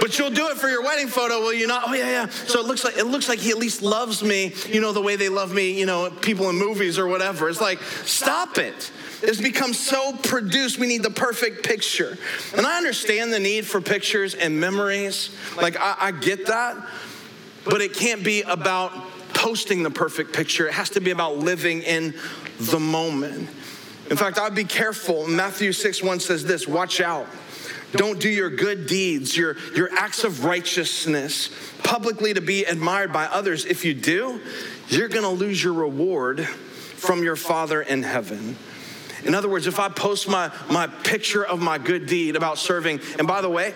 [0.00, 1.84] But you'll do it for your wedding photo, will you not?
[1.86, 2.28] Oh yeah, yeah.
[2.28, 5.00] So it looks like it looks like he at least loves me, you know, the
[5.00, 7.48] way they love me, you know, people in movies or whatever.
[7.48, 8.92] It's like, stop it.
[9.22, 10.78] It's become so produced.
[10.78, 12.16] We need the perfect picture.
[12.56, 15.30] And I understand the need for pictures and memories.
[15.56, 16.76] Like, I, I get that.
[17.64, 18.92] But it can't be about
[19.34, 22.14] posting the perfect picture, it has to be about living in
[22.58, 23.48] the moment.
[24.10, 25.26] In fact, I'd be careful.
[25.26, 27.26] Matthew 6 1 says this watch out.
[27.92, 31.50] Don't do your good deeds, your, your acts of righteousness
[31.82, 33.64] publicly to be admired by others.
[33.64, 34.40] If you do,
[34.88, 38.56] you're to lose your reward from your Father in heaven.
[39.24, 43.00] In other words, if I post my, my picture of my good deed about serving,
[43.18, 43.74] and by the way,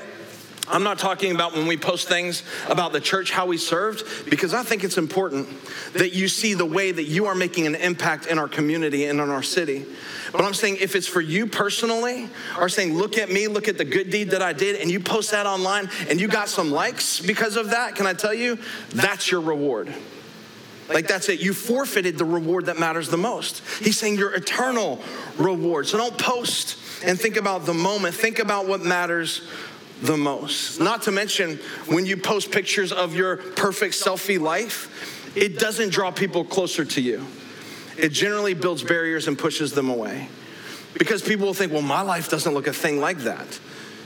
[0.66, 4.54] I'm not talking about when we post things about the church, how we served, because
[4.54, 5.46] I think it's important
[5.92, 9.20] that you see the way that you are making an impact in our community and
[9.20, 9.84] in our city.
[10.32, 13.76] But I'm saying if it's for you personally, or saying, look at me, look at
[13.76, 16.70] the good deed that I did, and you post that online and you got some
[16.70, 18.58] likes because of that, can I tell you,
[18.90, 19.92] that's your reward.
[20.88, 21.40] Like that's it.
[21.40, 23.62] You forfeited the reward that matters the most.
[23.80, 25.00] He's saying your eternal
[25.38, 25.86] reward.
[25.86, 28.14] So don't post and think about the moment.
[28.14, 29.42] Think about what matters
[30.02, 30.80] the most.
[30.80, 31.56] Not to mention,
[31.86, 37.00] when you post pictures of your perfect selfie life, it doesn't draw people closer to
[37.00, 37.24] you.
[37.96, 40.28] It generally builds barriers and pushes them away.
[40.98, 43.58] Because people will think, well, my life doesn't look a thing like that.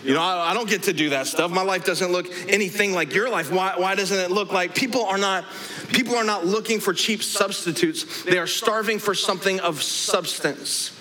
[0.05, 1.51] You know, I, I, don't get to do that stuff.
[1.51, 3.51] My life doesn't look anything like your life.
[3.51, 5.45] Why, why doesn't it look like people are not
[5.89, 8.23] people are not looking for cheap substitutes.
[8.23, 10.97] They are starving for something of substance.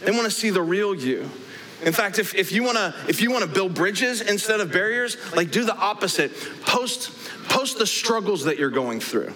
[0.00, 1.28] They want to see the real you.
[1.82, 5.50] In fact, if, if you wanna if you wanna build bridges instead of barriers, like
[5.50, 6.32] do the opposite.
[6.64, 7.10] Post
[7.48, 9.32] post the struggles that you're going through.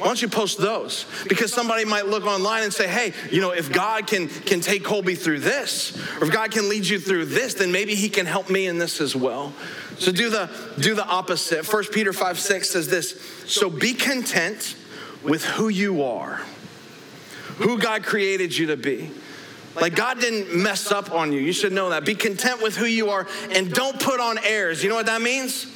[0.00, 1.04] Why don't you post those?
[1.28, 4.82] Because somebody might look online and say, hey, you know, if God can, can take
[4.82, 8.24] Colby through this, or if God can lead you through this, then maybe he can
[8.24, 9.52] help me in this as well.
[9.98, 10.48] So do the,
[10.78, 11.70] do the opposite.
[11.70, 14.74] 1 Peter 5 6 says this So be content
[15.22, 16.40] with who you are,
[17.58, 19.10] who God created you to be.
[19.78, 21.40] Like God didn't mess up on you.
[21.40, 22.06] You should know that.
[22.06, 24.82] Be content with who you are and don't put on airs.
[24.82, 25.66] You know what that means?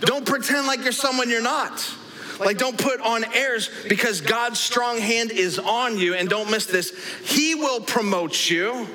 [0.00, 1.92] Don't pretend like you're someone you're not.
[2.38, 6.14] Like, don't put on airs because God's strong hand is on you.
[6.14, 6.92] And don't miss this
[7.24, 8.86] He will promote you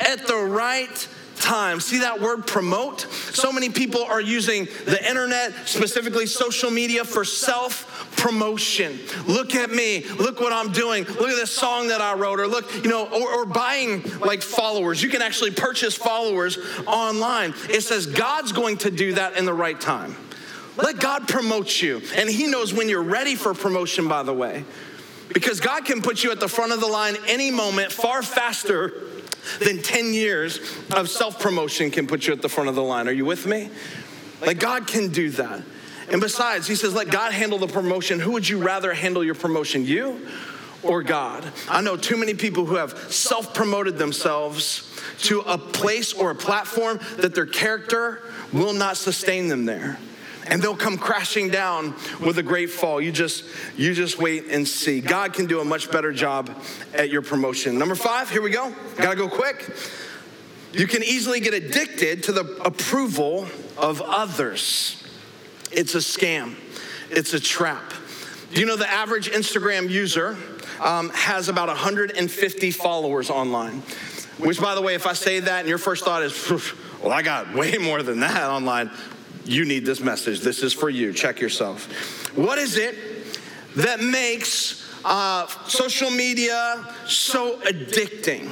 [0.00, 1.80] at the right time.
[1.80, 3.00] See that word promote?
[3.00, 8.98] So many people are using the internet, specifically social media, for self promotion.
[9.26, 10.04] Look at me.
[10.18, 11.04] Look what I'm doing.
[11.04, 12.40] Look at this song that I wrote.
[12.40, 15.02] Or look, you know, or, or buying like followers.
[15.02, 17.54] You can actually purchase followers online.
[17.70, 20.16] It says God's going to do that in the right time.
[20.78, 22.00] Let God promote you.
[22.14, 24.64] And He knows when you're ready for promotion, by the way.
[25.34, 29.02] Because God can put you at the front of the line any moment far faster
[29.60, 30.60] than 10 years
[30.94, 33.08] of self promotion can put you at the front of the line.
[33.08, 33.70] Are you with me?
[34.40, 35.62] Like, God can do that.
[36.10, 38.20] And besides, He says, let God handle the promotion.
[38.20, 40.28] Who would you rather handle your promotion, you
[40.84, 41.44] or God?
[41.68, 44.84] I know too many people who have self promoted themselves
[45.22, 48.22] to a place or a platform that their character
[48.52, 49.98] will not sustain them there
[50.48, 53.00] and they'll come crashing down with a great fall.
[53.00, 53.44] You just
[53.76, 55.00] you just wait and see.
[55.00, 56.50] God can do a much better job
[56.94, 57.78] at your promotion.
[57.78, 58.74] Number 5, here we go.
[58.96, 59.70] Got to go quick.
[60.72, 63.46] You can easily get addicted to the approval
[63.76, 65.02] of others.
[65.70, 66.54] It's a scam.
[67.10, 67.92] It's a trap.
[68.52, 70.36] Do you know the average Instagram user
[70.80, 73.82] um, has about 150 followers online?
[74.38, 76.50] Which, by the way, if I say that and your first thought is,
[77.02, 78.90] well, I got way more than that online,
[79.48, 80.40] you need this message.
[80.40, 81.12] This is for you.
[81.12, 81.86] Check yourself.
[82.36, 82.94] What is it
[83.76, 88.50] that makes uh, social media so addicting?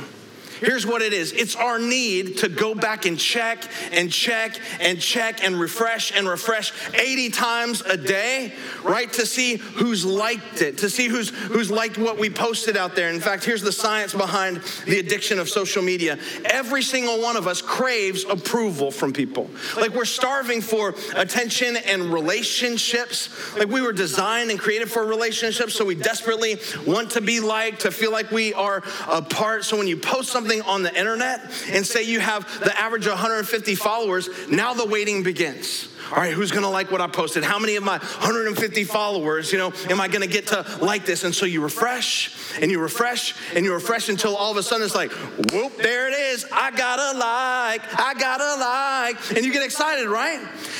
[0.60, 5.00] Here's what it is it's our need to go back and check and check and
[5.00, 8.52] check and refresh and refresh 80 times a day,
[8.82, 9.12] right?
[9.14, 13.10] To see who's liked it, to see who's, who's liked what we posted out there.
[13.10, 17.46] In fact, here's the science behind the addiction of social media every single one of
[17.46, 19.50] us craves approval from people.
[19.76, 23.56] Like we're starving for attention and relationships.
[23.56, 27.82] Like we were designed and created for relationships, so we desperately want to be liked,
[27.82, 29.64] to feel like we are a part.
[29.64, 31.40] So when you post something, something on the internet
[31.70, 35.88] and say you have the average of 150 followers, now the waiting begins.
[36.12, 37.42] All right, who's gonna like what I posted?
[37.42, 41.24] How many of my 150 followers, you know, am I gonna get to like this?
[41.24, 44.86] And so you refresh and you refresh and you refresh until all of a sudden
[44.86, 46.46] it's like, whoop, there it is.
[46.52, 49.36] I got a like, I got a like.
[49.36, 50.38] And you get excited, right?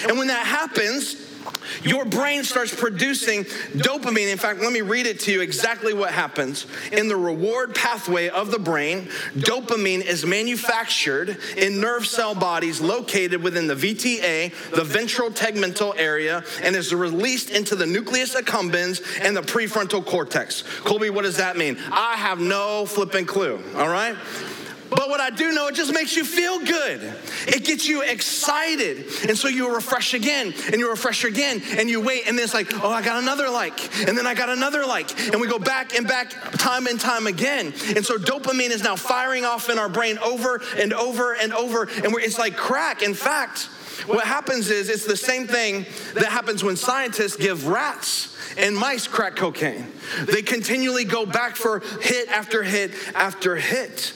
[0.08, 1.25] And when that happens,
[1.86, 4.30] your brain starts producing dopamine.
[4.30, 6.66] In fact, let me read it to you exactly what happens.
[6.92, 13.42] In the reward pathway of the brain, dopamine is manufactured in nerve cell bodies located
[13.42, 19.36] within the VTA, the ventral tegmental area, and is released into the nucleus accumbens and
[19.36, 20.64] the prefrontal cortex.
[20.80, 21.78] Colby, what does that mean?
[21.90, 24.16] I have no flipping clue, all right?
[24.88, 27.14] But what I do know, it just makes you feel good.
[27.46, 29.06] It gets you excited.
[29.28, 32.26] And so you refresh again and you refresh again and you wait.
[32.26, 34.06] And then it's like, oh, I got another like.
[34.06, 35.18] And then I got another like.
[35.32, 37.66] And we go back and back time and time again.
[37.94, 41.82] And so dopamine is now firing off in our brain over and over and over.
[41.82, 43.02] And it's like crack.
[43.02, 43.68] In fact,
[44.06, 49.06] what happens is it's the same thing that happens when scientists give rats and mice
[49.06, 49.86] crack cocaine.
[50.22, 54.12] They continually go back for hit after hit after hit.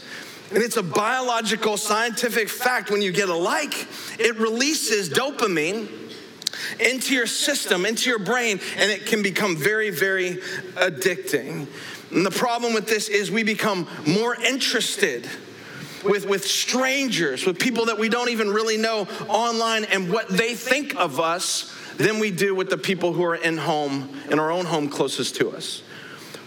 [0.52, 3.86] And it's a biological, scientific fact when you get a like,
[4.18, 5.88] it releases dopamine
[6.80, 10.36] into your system, into your brain, and it can become very, very
[10.74, 11.66] addicting.
[12.10, 15.28] And the problem with this is we become more interested
[16.04, 20.54] with, with strangers, with people that we don't even really know online and what they
[20.54, 24.50] think of us than we do with the people who are in home, in our
[24.50, 25.82] own home closest to us.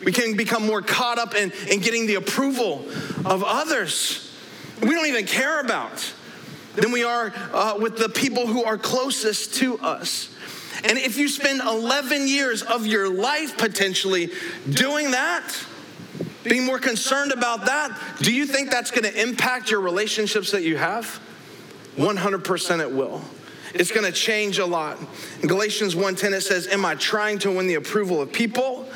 [0.03, 2.85] We can become more caught up in, in getting the approval
[3.25, 4.29] of others
[4.83, 6.13] we don't even care about
[6.75, 10.29] than we are uh, with the people who are closest to us.
[10.83, 14.31] And if you spend 11 years of your life potentially
[14.69, 15.55] doing that,
[16.43, 20.63] being more concerned about that, do you think that's going to impact your relationships that
[20.63, 21.21] you have?
[21.95, 23.21] 100% it will.
[23.73, 24.99] It's going to change a lot.
[25.41, 28.87] In Galatians 1:10 it says, "Am I trying to win the approval of people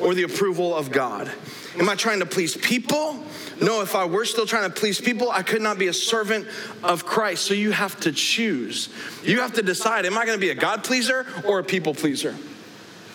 [0.00, 1.30] or the approval of God?
[1.78, 3.22] Am I trying to please people?
[3.60, 6.46] No, if I were still trying to please people, I could not be a servant
[6.82, 7.44] of Christ.
[7.44, 8.88] So you have to choose.
[9.22, 11.94] You have to decide am I going to be a God pleaser or a people
[11.94, 12.34] pleaser?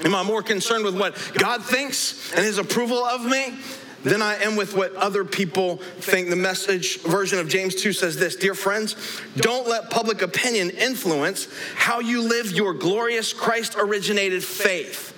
[0.03, 3.57] Am I more concerned with what God thinks and his approval of me
[4.05, 6.29] than I am with what other people think.
[6.29, 8.95] The message version of James 2 says this Dear friends,
[9.35, 15.11] don't let public opinion influence how you live your glorious Christ originated faith.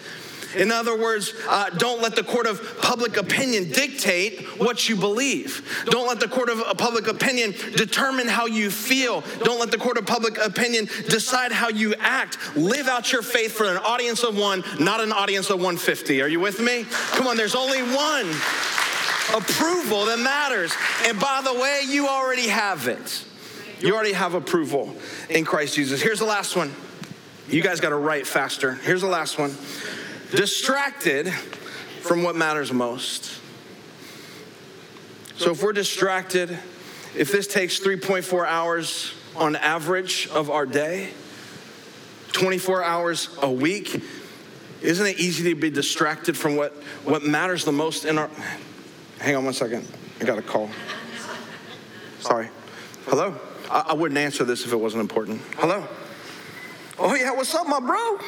[0.56, 5.86] In other words, uh, don't let the court of public opinion dictate what you believe.
[5.86, 9.22] Don't let the court of public opinion determine how you feel.
[9.44, 12.38] Don't let the court of public opinion decide how you act.
[12.56, 16.22] Live out your faith for an audience of one, not an audience of 150.
[16.22, 16.86] Are you with me?
[17.12, 18.28] Come on, there's only one
[19.36, 20.74] approval that matters.
[21.06, 23.26] And by the way, you already have it.
[23.80, 24.96] You already have approval
[25.30, 26.02] in Christ Jesus.
[26.02, 26.74] Here's the last one.
[27.50, 28.74] You guys got to write faster.
[28.74, 29.56] Here's the last one
[30.32, 31.32] distracted
[32.02, 33.42] from what matters most.
[35.38, 36.58] So if we're distracted,
[37.16, 41.12] if this takes 3.4 hours on average of our day,
[42.34, 44.04] 24 hours a week,
[44.82, 46.74] isn't it easy to be distracted from what,
[47.04, 48.30] what matters the most in our.
[49.20, 49.88] Hang on one second.
[50.20, 50.70] I got a call.
[52.20, 52.50] Sorry.
[53.06, 53.36] Hello?
[53.70, 55.42] I, I wouldn't answer this if it wasn't important.
[55.58, 55.88] Hello?
[57.00, 58.20] Oh, yeah, what's up, my bro?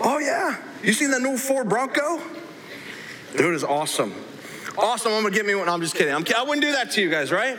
[0.00, 0.56] Oh, yeah.
[0.82, 2.20] You seen that new Ford Bronco?
[3.36, 4.14] Dude, is awesome.
[4.78, 5.12] Awesome.
[5.12, 5.66] I'm going to get me one.
[5.66, 6.14] No, I'm just kidding.
[6.14, 7.58] I'm, I wouldn't do that to you guys, right?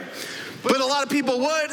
[0.63, 1.71] But a lot of people would.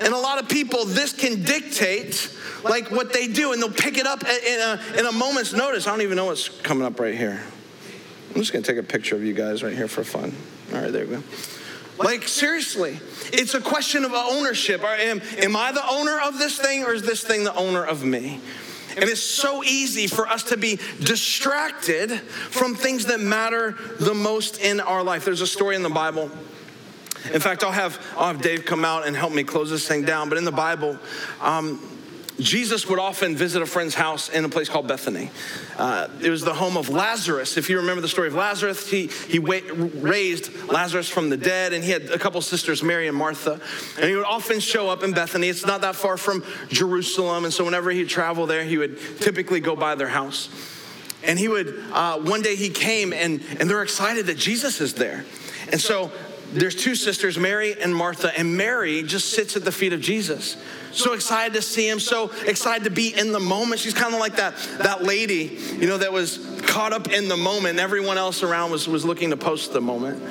[0.00, 2.34] And a lot of people, this can dictate
[2.64, 5.86] like what they do, and they'll pick it up in a, in a moment's notice.
[5.86, 7.42] I don't even know what's coming up right here.
[8.30, 10.34] I'm just gonna take a picture of you guys right here for fun.
[10.72, 11.22] All right, there we go.
[11.98, 12.98] Like, seriously,
[13.32, 14.82] it's a question of ownership.
[14.82, 18.02] Am, am I the owner of this thing, or is this thing the owner of
[18.02, 18.40] me?
[18.96, 24.58] And it's so easy for us to be distracted from things that matter the most
[24.60, 25.24] in our life.
[25.24, 26.30] There's a story in the Bible.
[27.32, 30.04] In fact, I'll have, I'll have Dave come out and help me close this thing
[30.04, 30.28] down.
[30.28, 30.98] But in the Bible,
[31.40, 31.80] um,
[32.40, 35.30] Jesus would often visit a friend's house in a place called Bethany.
[35.76, 37.56] Uh, it was the home of Lazarus.
[37.56, 39.60] If you remember the story of Lazarus, he, he wa-
[39.96, 43.60] raised Lazarus from the dead, and he had a couple sisters, Mary and Martha.
[43.98, 45.48] And he would often show up in Bethany.
[45.48, 49.60] It's not that far from Jerusalem, and so whenever he'd travel there, he would typically
[49.60, 50.48] go by their house.
[51.24, 54.94] And he would, uh, one day he came, and, and they're excited that Jesus is
[54.94, 55.24] there.
[55.70, 56.10] And so
[56.52, 60.56] there's two sisters, Mary and Martha, and Mary just sits at the feet of Jesus.
[60.92, 63.80] So excited to see him, so excited to be in the moment.
[63.80, 67.36] She's kind of like that, that lady, you know, that was caught up in the
[67.36, 67.78] moment.
[67.78, 70.22] Everyone else around was, was looking to post the moment.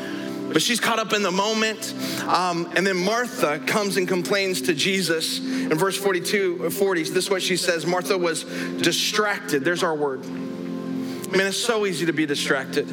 [0.54, 1.94] but she's caught up in the moment.
[2.28, 5.40] Um, and then Martha comes and complains to Jesus.
[5.40, 9.64] In verse 42, 40, this is what she says Martha was distracted.
[9.64, 10.24] There's our word.
[10.24, 12.88] I mean, it's so easy to be distracted.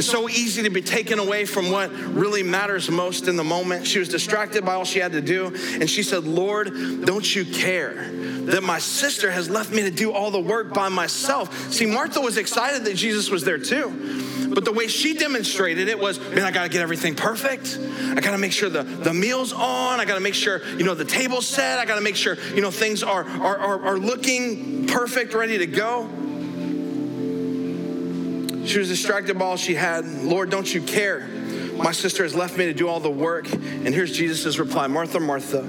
[0.00, 3.86] It's so easy to be taken away from what really matters most in the moment.
[3.86, 5.54] She was distracted by all she had to do.
[5.78, 6.72] And she said, Lord,
[7.04, 10.88] don't you care that my sister has left me to do all the work by
[10.88, 11.70] myself?
[11.70, 14.48] See, Martha was excited that Jesus was there too.
[14.54, 17.78] But the way she demonstrated it was, man, I gotta get everything perfect.
[18.16, 20.00] I gotta make sure the, the meal's on.
[20.00, 21.78] I gotta make sure, you know, the table's set.
[21.78, 25.66] I gotta make sure, you know, things are, are, are, are looking perfect, ready to
[25.66, 26.08] go.
[28.70, 30.06] She was distracted by all she had.
[30.06, 31.26] Lord, don't you care?
[31.74, 33.52] My sister has left me to do all the work.
[33.52, 35.68] And here's Jesus' reply Martha, Martha,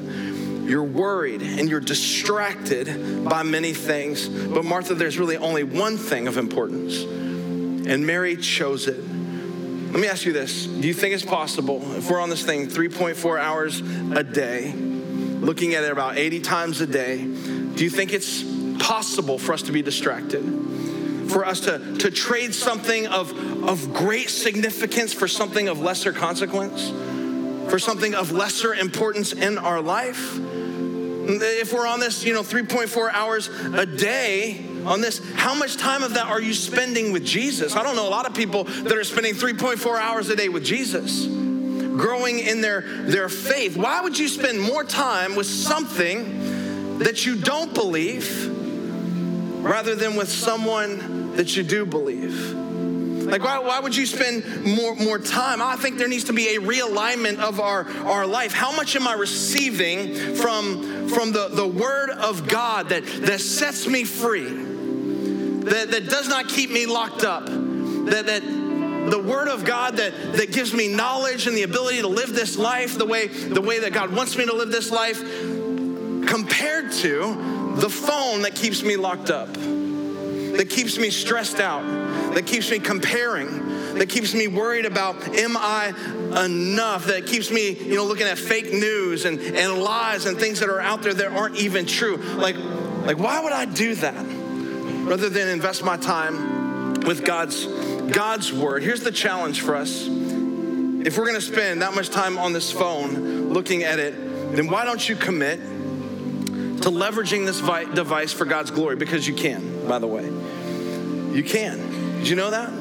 [0.69, 4.29] you're worried and you're distracted by many things.
[4.29, 8.99] But Martha, there's really only one thing of importance, and Mary chose it.
[8.99, 12.67] Let me ask you this Do you think it's possible if we're on this thing
[12.67, 13.81] 3.4 hours
[14.15, 18.43] a day, looking at it about 80 times a day, do you think it's
[18.77, 20.61] possible for us to be distracted?
[21.32, 23.32] For us to, to trade something of,
[23.63, 26.89] of great significance for something of lesser consequence,
[27.71, 30.38] for something of lesser importance in our life.
[31.23, 36.03] If we're on this, you know, 3.4 hours a day on this, how much time
[36.03, 37.75] of that are you spending with Jesus?
[37.75, 40.65] I don't know a lot of people that are spending 3.4 hours a day with
[40.65, 43.77] Jesus, growing in their, their faith.
[43.77, 48.47] Why would you spend more time with something that you don't believe
[49.61, 52.53] rather than with someone that you do believe.
[53.32, 55.61] Like, why, why would you spend more, more time?
[55.61, 58.51] I think there needs to be a realignment of our, our life.
[58.51, 63.88] How much am I receiving from, from the, the Word of God that, that sets
[63.88, 69.63] me free, that, that does not keep me locked up, that, that the Word of
[69.63, 73.27] God that, that gives me knowledge and the ability to live this life the way,
[73.27, 75.21] the way that God wants me to live this life,
[76.27, 79.49] compared to the phone that keeps me locked up?
[80.57, 81.83] That keeps me stressed out,
[82.33, 85.93] that keeps me comparing, that keeps me worried about am I
[86.45, 90.59] enough, that keeps me, you know, looking at fake news and, and lies and things
[90.59, 92.17] that are out there that aren't even true.
[92.17, 94.25] Like, like why would I do that
[95.05, 97.65] rather than invest my time with God's
[98.11, 98.83] God's word?
[98.83, 100.07] Here's the challenge for us.
[100.07, 104.13] If we're gonna spend that much time on this phone looking at it,
[104.55, 107.59] then why don't you commit to leveraging this
[107.93, 108.95] device for God's glory?
[108.95, 110.31] Because you can, by the way.
[111.34, 112.17] You can.
[112.19, 112.71] Did you know that?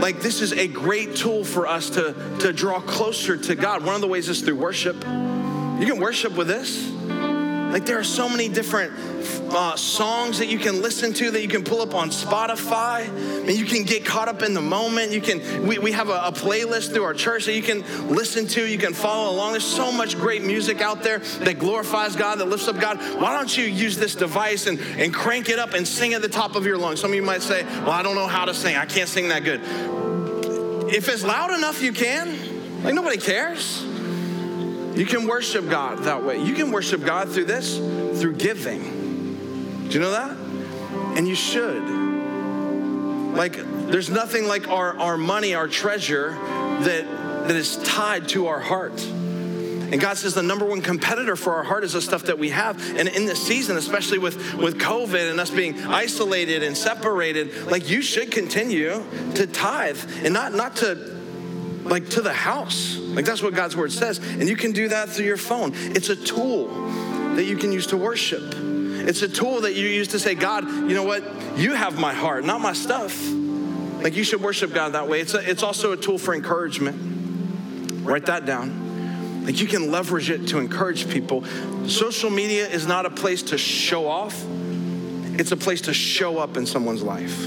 [0.00, 3.84] Like, this is a great tool for us to, to draw closer to God.
[3.84, 4.96] One of the ways is through worship.
[4.96, 6.90] You can worship with this.
[6.90, 8.92] Like, there are so many different
[9.54, 13.50] uh, songs that you can listen to that you can pull up on Spotify, and
[13.50, 15.12] you can get caught up in the moment.
[15.12, 18.46] You can, we, we have a, a playlist through our church that you can listen
[18.48, 19.52] to, you can follow along.
[19.52, 22.98] There's so much great music out there that glorifies God, that lifts up God.
[23.20, 26.28] Why don't you use this device and, and crank it up and sing at the
[26.28, 27.00] top of your lungs?
[27.00, 29.28] Some of you might say, Well, I don't know how to sing, I can't sing
[29.28, 29.60] that good.
[30.92, 32.82] If it's loud enough, you can.
[32.82, 33.82] Like, nobody cares.
[33.82, 36.42] You can worship God that way.
[36.42, 37.78] You can worship God through this,
[38.20, 39.03] through giving.
[39.94, 40.36] Do you know that?
[41.16, 41.84] And you should.
[43.36, 43.52] Like,
[43.92, 47.06] there's nothing like our, our money, our treasure, that,
[47.46, 49.00] that is tied to our heart.
[49.04, 52.50] And God says the number one competitor for our heart is the stuff that we
[52.50, 52.76] have.
[52.98, 57.88] And in this season, especially with, with COVID and us being isolated and separated, like
[57.88, 59.00] you should continue
[59.36, 60.96] to tithe and not, not to
[61.84, 62.96] like to the house.
[62.96, 64.18] Like that's what God's word says.
[64.18, 65.70] And you can do that through your phone.
[65.72, 66.66] It's a tool
[67.36, 68.73] that you can use to worship.
[69.06, 71.22] It's a tool that you use to say, God, you know what?
[71.56, 73.30] You have my heart, not my stuff.
[74.02, 75.20] Like you should worship God that way.
[75.20, 78.02] It's, a, it's also a tool for encouragement.
[78.04, 79.44] Write that down.
[79.44, 81.44] Like you can leverage it to encourage people.
[81.86, 84.42] Social media is not a place to show off,
[85.38, 87.46] it's a place to show up in someone's life.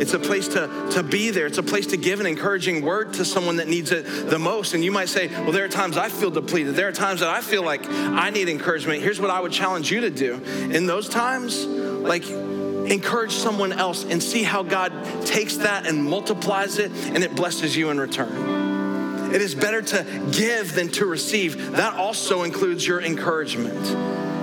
[0.00, 1.44] It's a place to, to be there.
[1.44, 4.72] It's a place to give an encouraging word to someone that needs it the most.
[4.72, 6.74] And you might say, well, there are times I feel depleted.
[6.74, 9.02] There are times that I feel like I need encouragement.
[9.02, 10.42] Here's what I would challenge you to do.
[10.72, 14.92] In those times, like, encourage someone else and see how God
[15.26, 19.34] takes that and multiplies it and it blesses you in return.
[19.34, 21.72] It is better to give than to receive.
[21.72, 23.86] That also includes your encouragement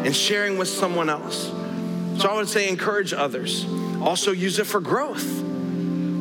[0.05, 1.47] and sharing with someone else.
[2.21, 3.65] So I would say encourage others.
[4.01, 5.46] Also use it for growth.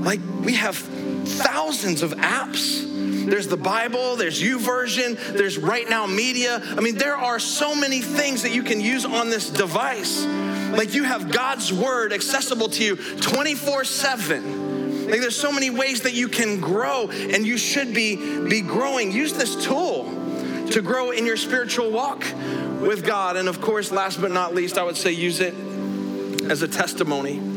[0.06, 3.26] Like we have thousands of apps.
[3.26, 6.62] There's the Bible, there's U YouVersion, there's Right Now Media.
[6.64, 10.24] I mean, there are so many things that you can use on this device.
[10.24, 16.02] Like you have God's word accessible to you 24 7 Like there's so many ways
[16.02, 19.10] that you can grow and you should be, be growing.
[19.10, 20.04] Use this tool
[20.70, 22.20] to grow in your spiritual walk
[22.80, 23.36] with God.
[23.36, 25.54] And of course, last but not least, I would say use it
[26.48, 27.55] as a testimony.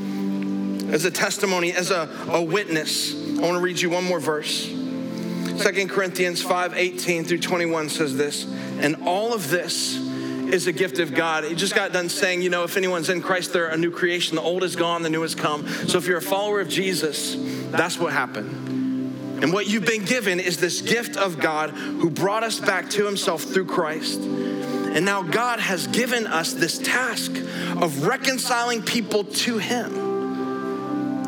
[0.91, 3.13] As a testimony, as a, a witness.
[3.13, 4.67] I want to read you one more verse.
[4.67, 8.45] 2 Corinthians 5 18 through 21 says this,
[8.79, 11.43] and all of this is a gift of God.
[11.43, 14.35] He just got done saying, you know, if anyone's in Christ, they're a new creation.
[14.35, 15.67] The old is gone, the new has come.
[15.67, 17.35] So if you're a follower of Jesus,
[17.71, 19.43] that's what happened.
[19.43, 23.05] And what you've been given is this gift of God who brought us back to
[23.05, 24.19] himself through Christ.
[24.19, 30.08] And now God has given us this task of reconciling people to him.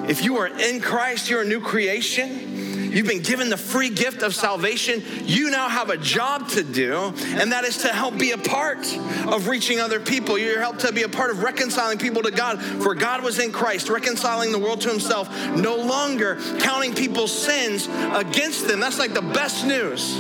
[0.10, 2.92] If you are in Christ, you're a new creation.
[2.92, 5.02] You've been given the free gift of salvation.
[5.24, 8.86] You now have a job to do, and that is to help be a part
[9.28, 10.38] of reaching other people.
[10.38, 12.62] You're helped to be a part of reconciling people to God.
[12.62, 17.88] For God was in Christ, reconciling the world to himself, no longer counting people's sins
[18.14, 18.82] against them.
[18.82, 20.18] That's like the best news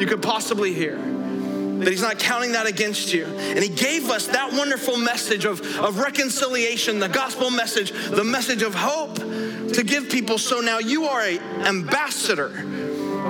[0.00, 1.15] you could possibly hear
[1.78, 3.26] that he's not counting that against you.
[3.26, 8.62] And he gave us that wonderful message of, of reconciliation, the gospel message, the message
[8.62, 10.38] of hope to give people.
[10.38, 12.52] So now you are an ambassador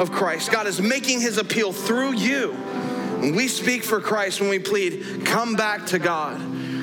[0.00, 0.52] of Christ.
[0.52, 2.52] God is making his appeal through you.
[2.52, 6.38] When we speak for Christ, when we plead, come back to God.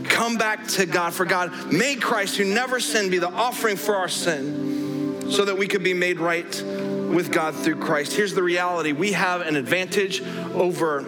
[0.05, 1.13] Come back to God.
[1.13, 5.57] For God made Christ, who never sinned, be the offering for our sin so that
[5.57, 8.13] we could be made right with God through Christ.
[8.13, 10.21] Here's the reality we have an advantage
[10.53, 11.01] over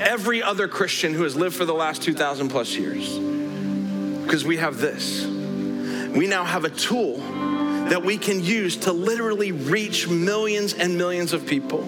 [0.00, 3.18] every other Christian who has lived for the last 2,000 plus years
[4.24, 5.24] because we have this.
[5.24, 11.32] We now have a tool that we can use to literally reach millions and millions
[11.32, 11.82] of people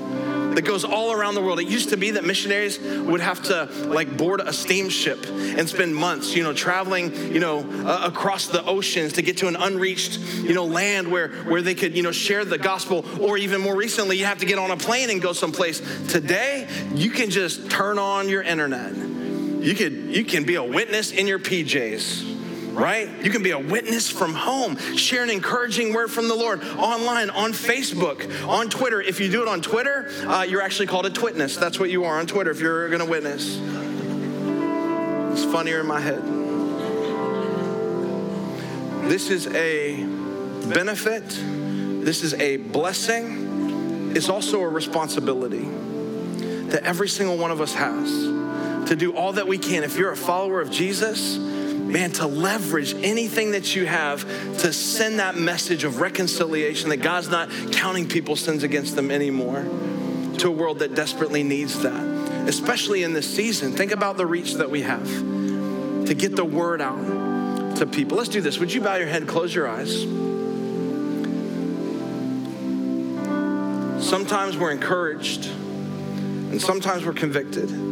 [0.55, 1.61] that goes all around the world.
[1.61, 5.95] It used to be that missionaries would have to like board a steamship and spend
[5.95, 10.19] months, you know, traveling, you know, uh, across the oceans to get to an unreached,
[10.19, 13.05] you know, land where where they could, you know, share the gospel.
[13.21, 15.81] Or even more recently, you have to get on a plane and go someplace.
[16.09, 18.95] Today, you can just turn on your internet.
[18.95, 22.32] You could you can be a witness in your PJs
[22.73, 23.09] right?
[23.23, 27.31] You can be a witness from home, share an encouraging word from the Lord online,
[27.31, 29.01] on Facebook, on Twitter.
[29.01, 31.57] If you do it on Twitter, uh, you're actually called a twitness.
[31.57, 33.59] That's what you are on Twitter if you're going to witness.
[35.33, 36.23] It's funnier in my head.
[39.09, 40.05] This is a
[40.69, 41.25] benefit,
[42.05, 45.69] this is a blessing, it's also a responsibility
[46.71, 48.09] that every single one of us has
[48.89, 49.85] to do all that we can.
[49.85, 51.39] If you're a follower of Jesus,
[51.73, 54.23] man, to leverage anything that you have
[54.59, 59.63] to send that message of reconciliation that God's not counting people's sins against them anymore
[60.39, 62.03] to a world that desperately needs that,
[62.49, 63.73] especially in this season.
[63.73, 68.17] Think about the reach that we have to get the word out to people.
[68.19, 68.59] Let's do this.
[68.59, 70.03] Would you bow your head, close your eyes?
[74.05, 77.92] Sometimes we're encouraged, and sometimes we're convicted.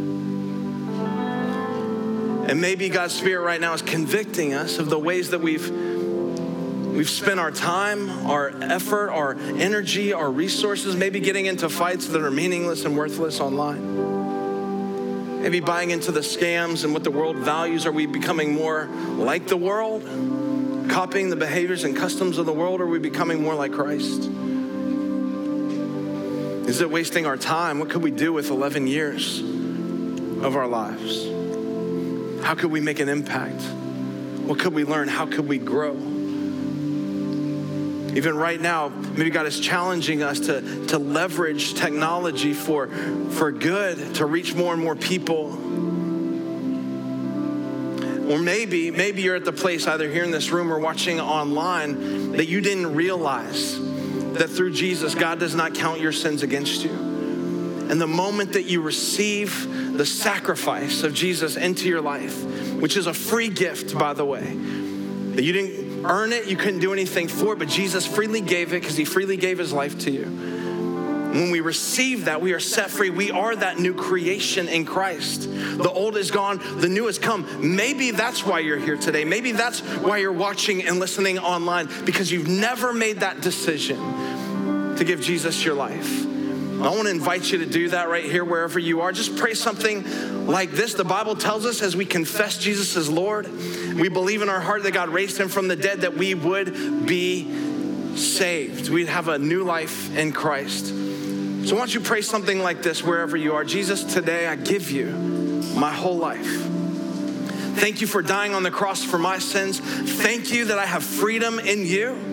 [2.50, 7.08] And maybe God's Spirit right now is convicting us of the ways that we've we've
[7.08, 12.30] spent our time, our effort, our energy, our resources, maybe getting into fights that are
[12.32, 15.42] meaningless and worthless online.
[15.42, 17.86] Maybe buying into the scams and what the world values.
[17.86, 18.86] Are we becoming more
[19.16, 20.02] like the world?
[20.90, 22.80] Copying the behaviors and customs of the world?
[22.80, 24.28] Or are we becoming more like Christ?
[26.68, 27.78] Is it wasting our time?
[27.78, 31.39] What could we do with 11 years of our lives?
[32.42, 33.62] How could we make an impact?
[34.44, 35.08] What could we learn?
[35.08, 35.94] How could we grow?
[38.16, 44.16] Even right now, maybe God is challenging us to, to leverage technology for, for good,
[44.16, 45.52] to reach more and more people.
[48.30, 52.32] Or maybe, maybe you're at the place either here in this room or watching online
[52.32, 57.09] that you didn't realize that through Jesus, God does not count your sins against you.
[57.90, 62.44] And the moment that you receive the sacrifice of Jesus into your life,
[62.76, 66.78] which is a free gift, by the way, that you didn't earn it, you couldn't
[66.78, 69.98] do anything for it, but Jesus freely gave it because he freely gave his life
[70.00, 70.22] to you.
[70.22, 73.10] When we receive that, we are set free.
[73.10, 75.50] We are that new creation in Christ.
[75.50, 77.74] The old is gone, the new has come.
[77.74, 79.24] Maybe that's why you're here today.
[79.24, 85.04] Maybe that's why you're watching and listening online because you've never made that decision to
[85.04, 86.29] give Jesus your life.
[86.82, 89.12] I want to invite you to do that right here, wherever you are.
[89.12, 90.94] Just pray something like this.
[90.94, 93.46] The Bible tells us as we confess Jesus as Lord,
[93.94, 97.06] we believe in our heart that God raised him from the dead, that we would
[97.06, 98.88] be saved.
[98.88, 100.86] We'd have a new life in Christ.
[100.86, 103.64] So, why don't you pray something like this wherever you are?
[103.64, 105.06] Jesus, today I give you
[105.76, 106.66] my whole life.
[107.76, 109.78] Thank you for dying on the cross for my sins.
[109.78, 112.29] Thank you that I have freedom in you.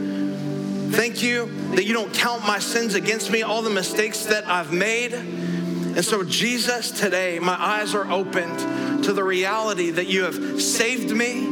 [0.91, 4.71] Thank you that you don't count my sins against me, all the mistakes that I've
[4.71, 5.13] made.
[5.13, 11.11] And so, Jesus, today, my eyes are opened to the reality that you have saved
[11.15, 11.45] me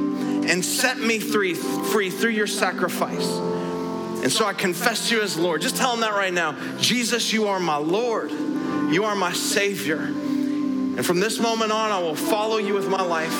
[0.49, 3.27] and set me free, free through your sacrifice.
[3.27, 5.61] And so I confess you as Lord.
[5.61, 6.55] Just tell him that right now.
[6.79, 8.31] Jesus, you are my Lord.
[8.31, 9.97] You are my Savior.
[9.97, 13.39] And from this moment on, I will follow you with my life.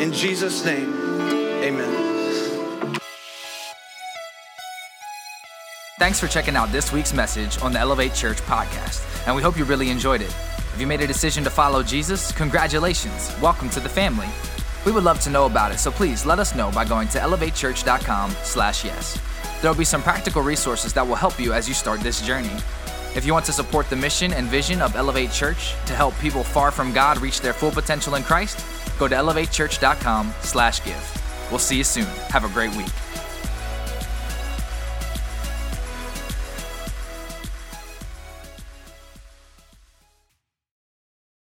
[0.00, 0.92] In Jesus' name,
[1.62, 2.13] amen.
[5.96, 9.56] Thanks for checking out this week's message on the Elevate Church podcast, and we hope
[9.56, 10.34] you really enjoyed it.
[10.74, 13.32] If you made a decision to follow Jesus, congratulations.
[13.40, 14.26] Welcome to the family.
[14.84, 17.20] We would love to know about it, so please let us know by going to
[17.20, 19.18] elevatechurch.com/yes.
[19.62, 22.50] There will be some practical resources that will help you as you start this journey.
[23.14, 26.42] If you want to support the mission and vision of Elevate Church to help people
[26.42, 28.58] far from God reach their full potential in Christ,
[28.98, 31.20] go to elevatechurch.com/give.
[31.50, 32.08] We'll see you soon.
[32.30, 32.90] Have a great week.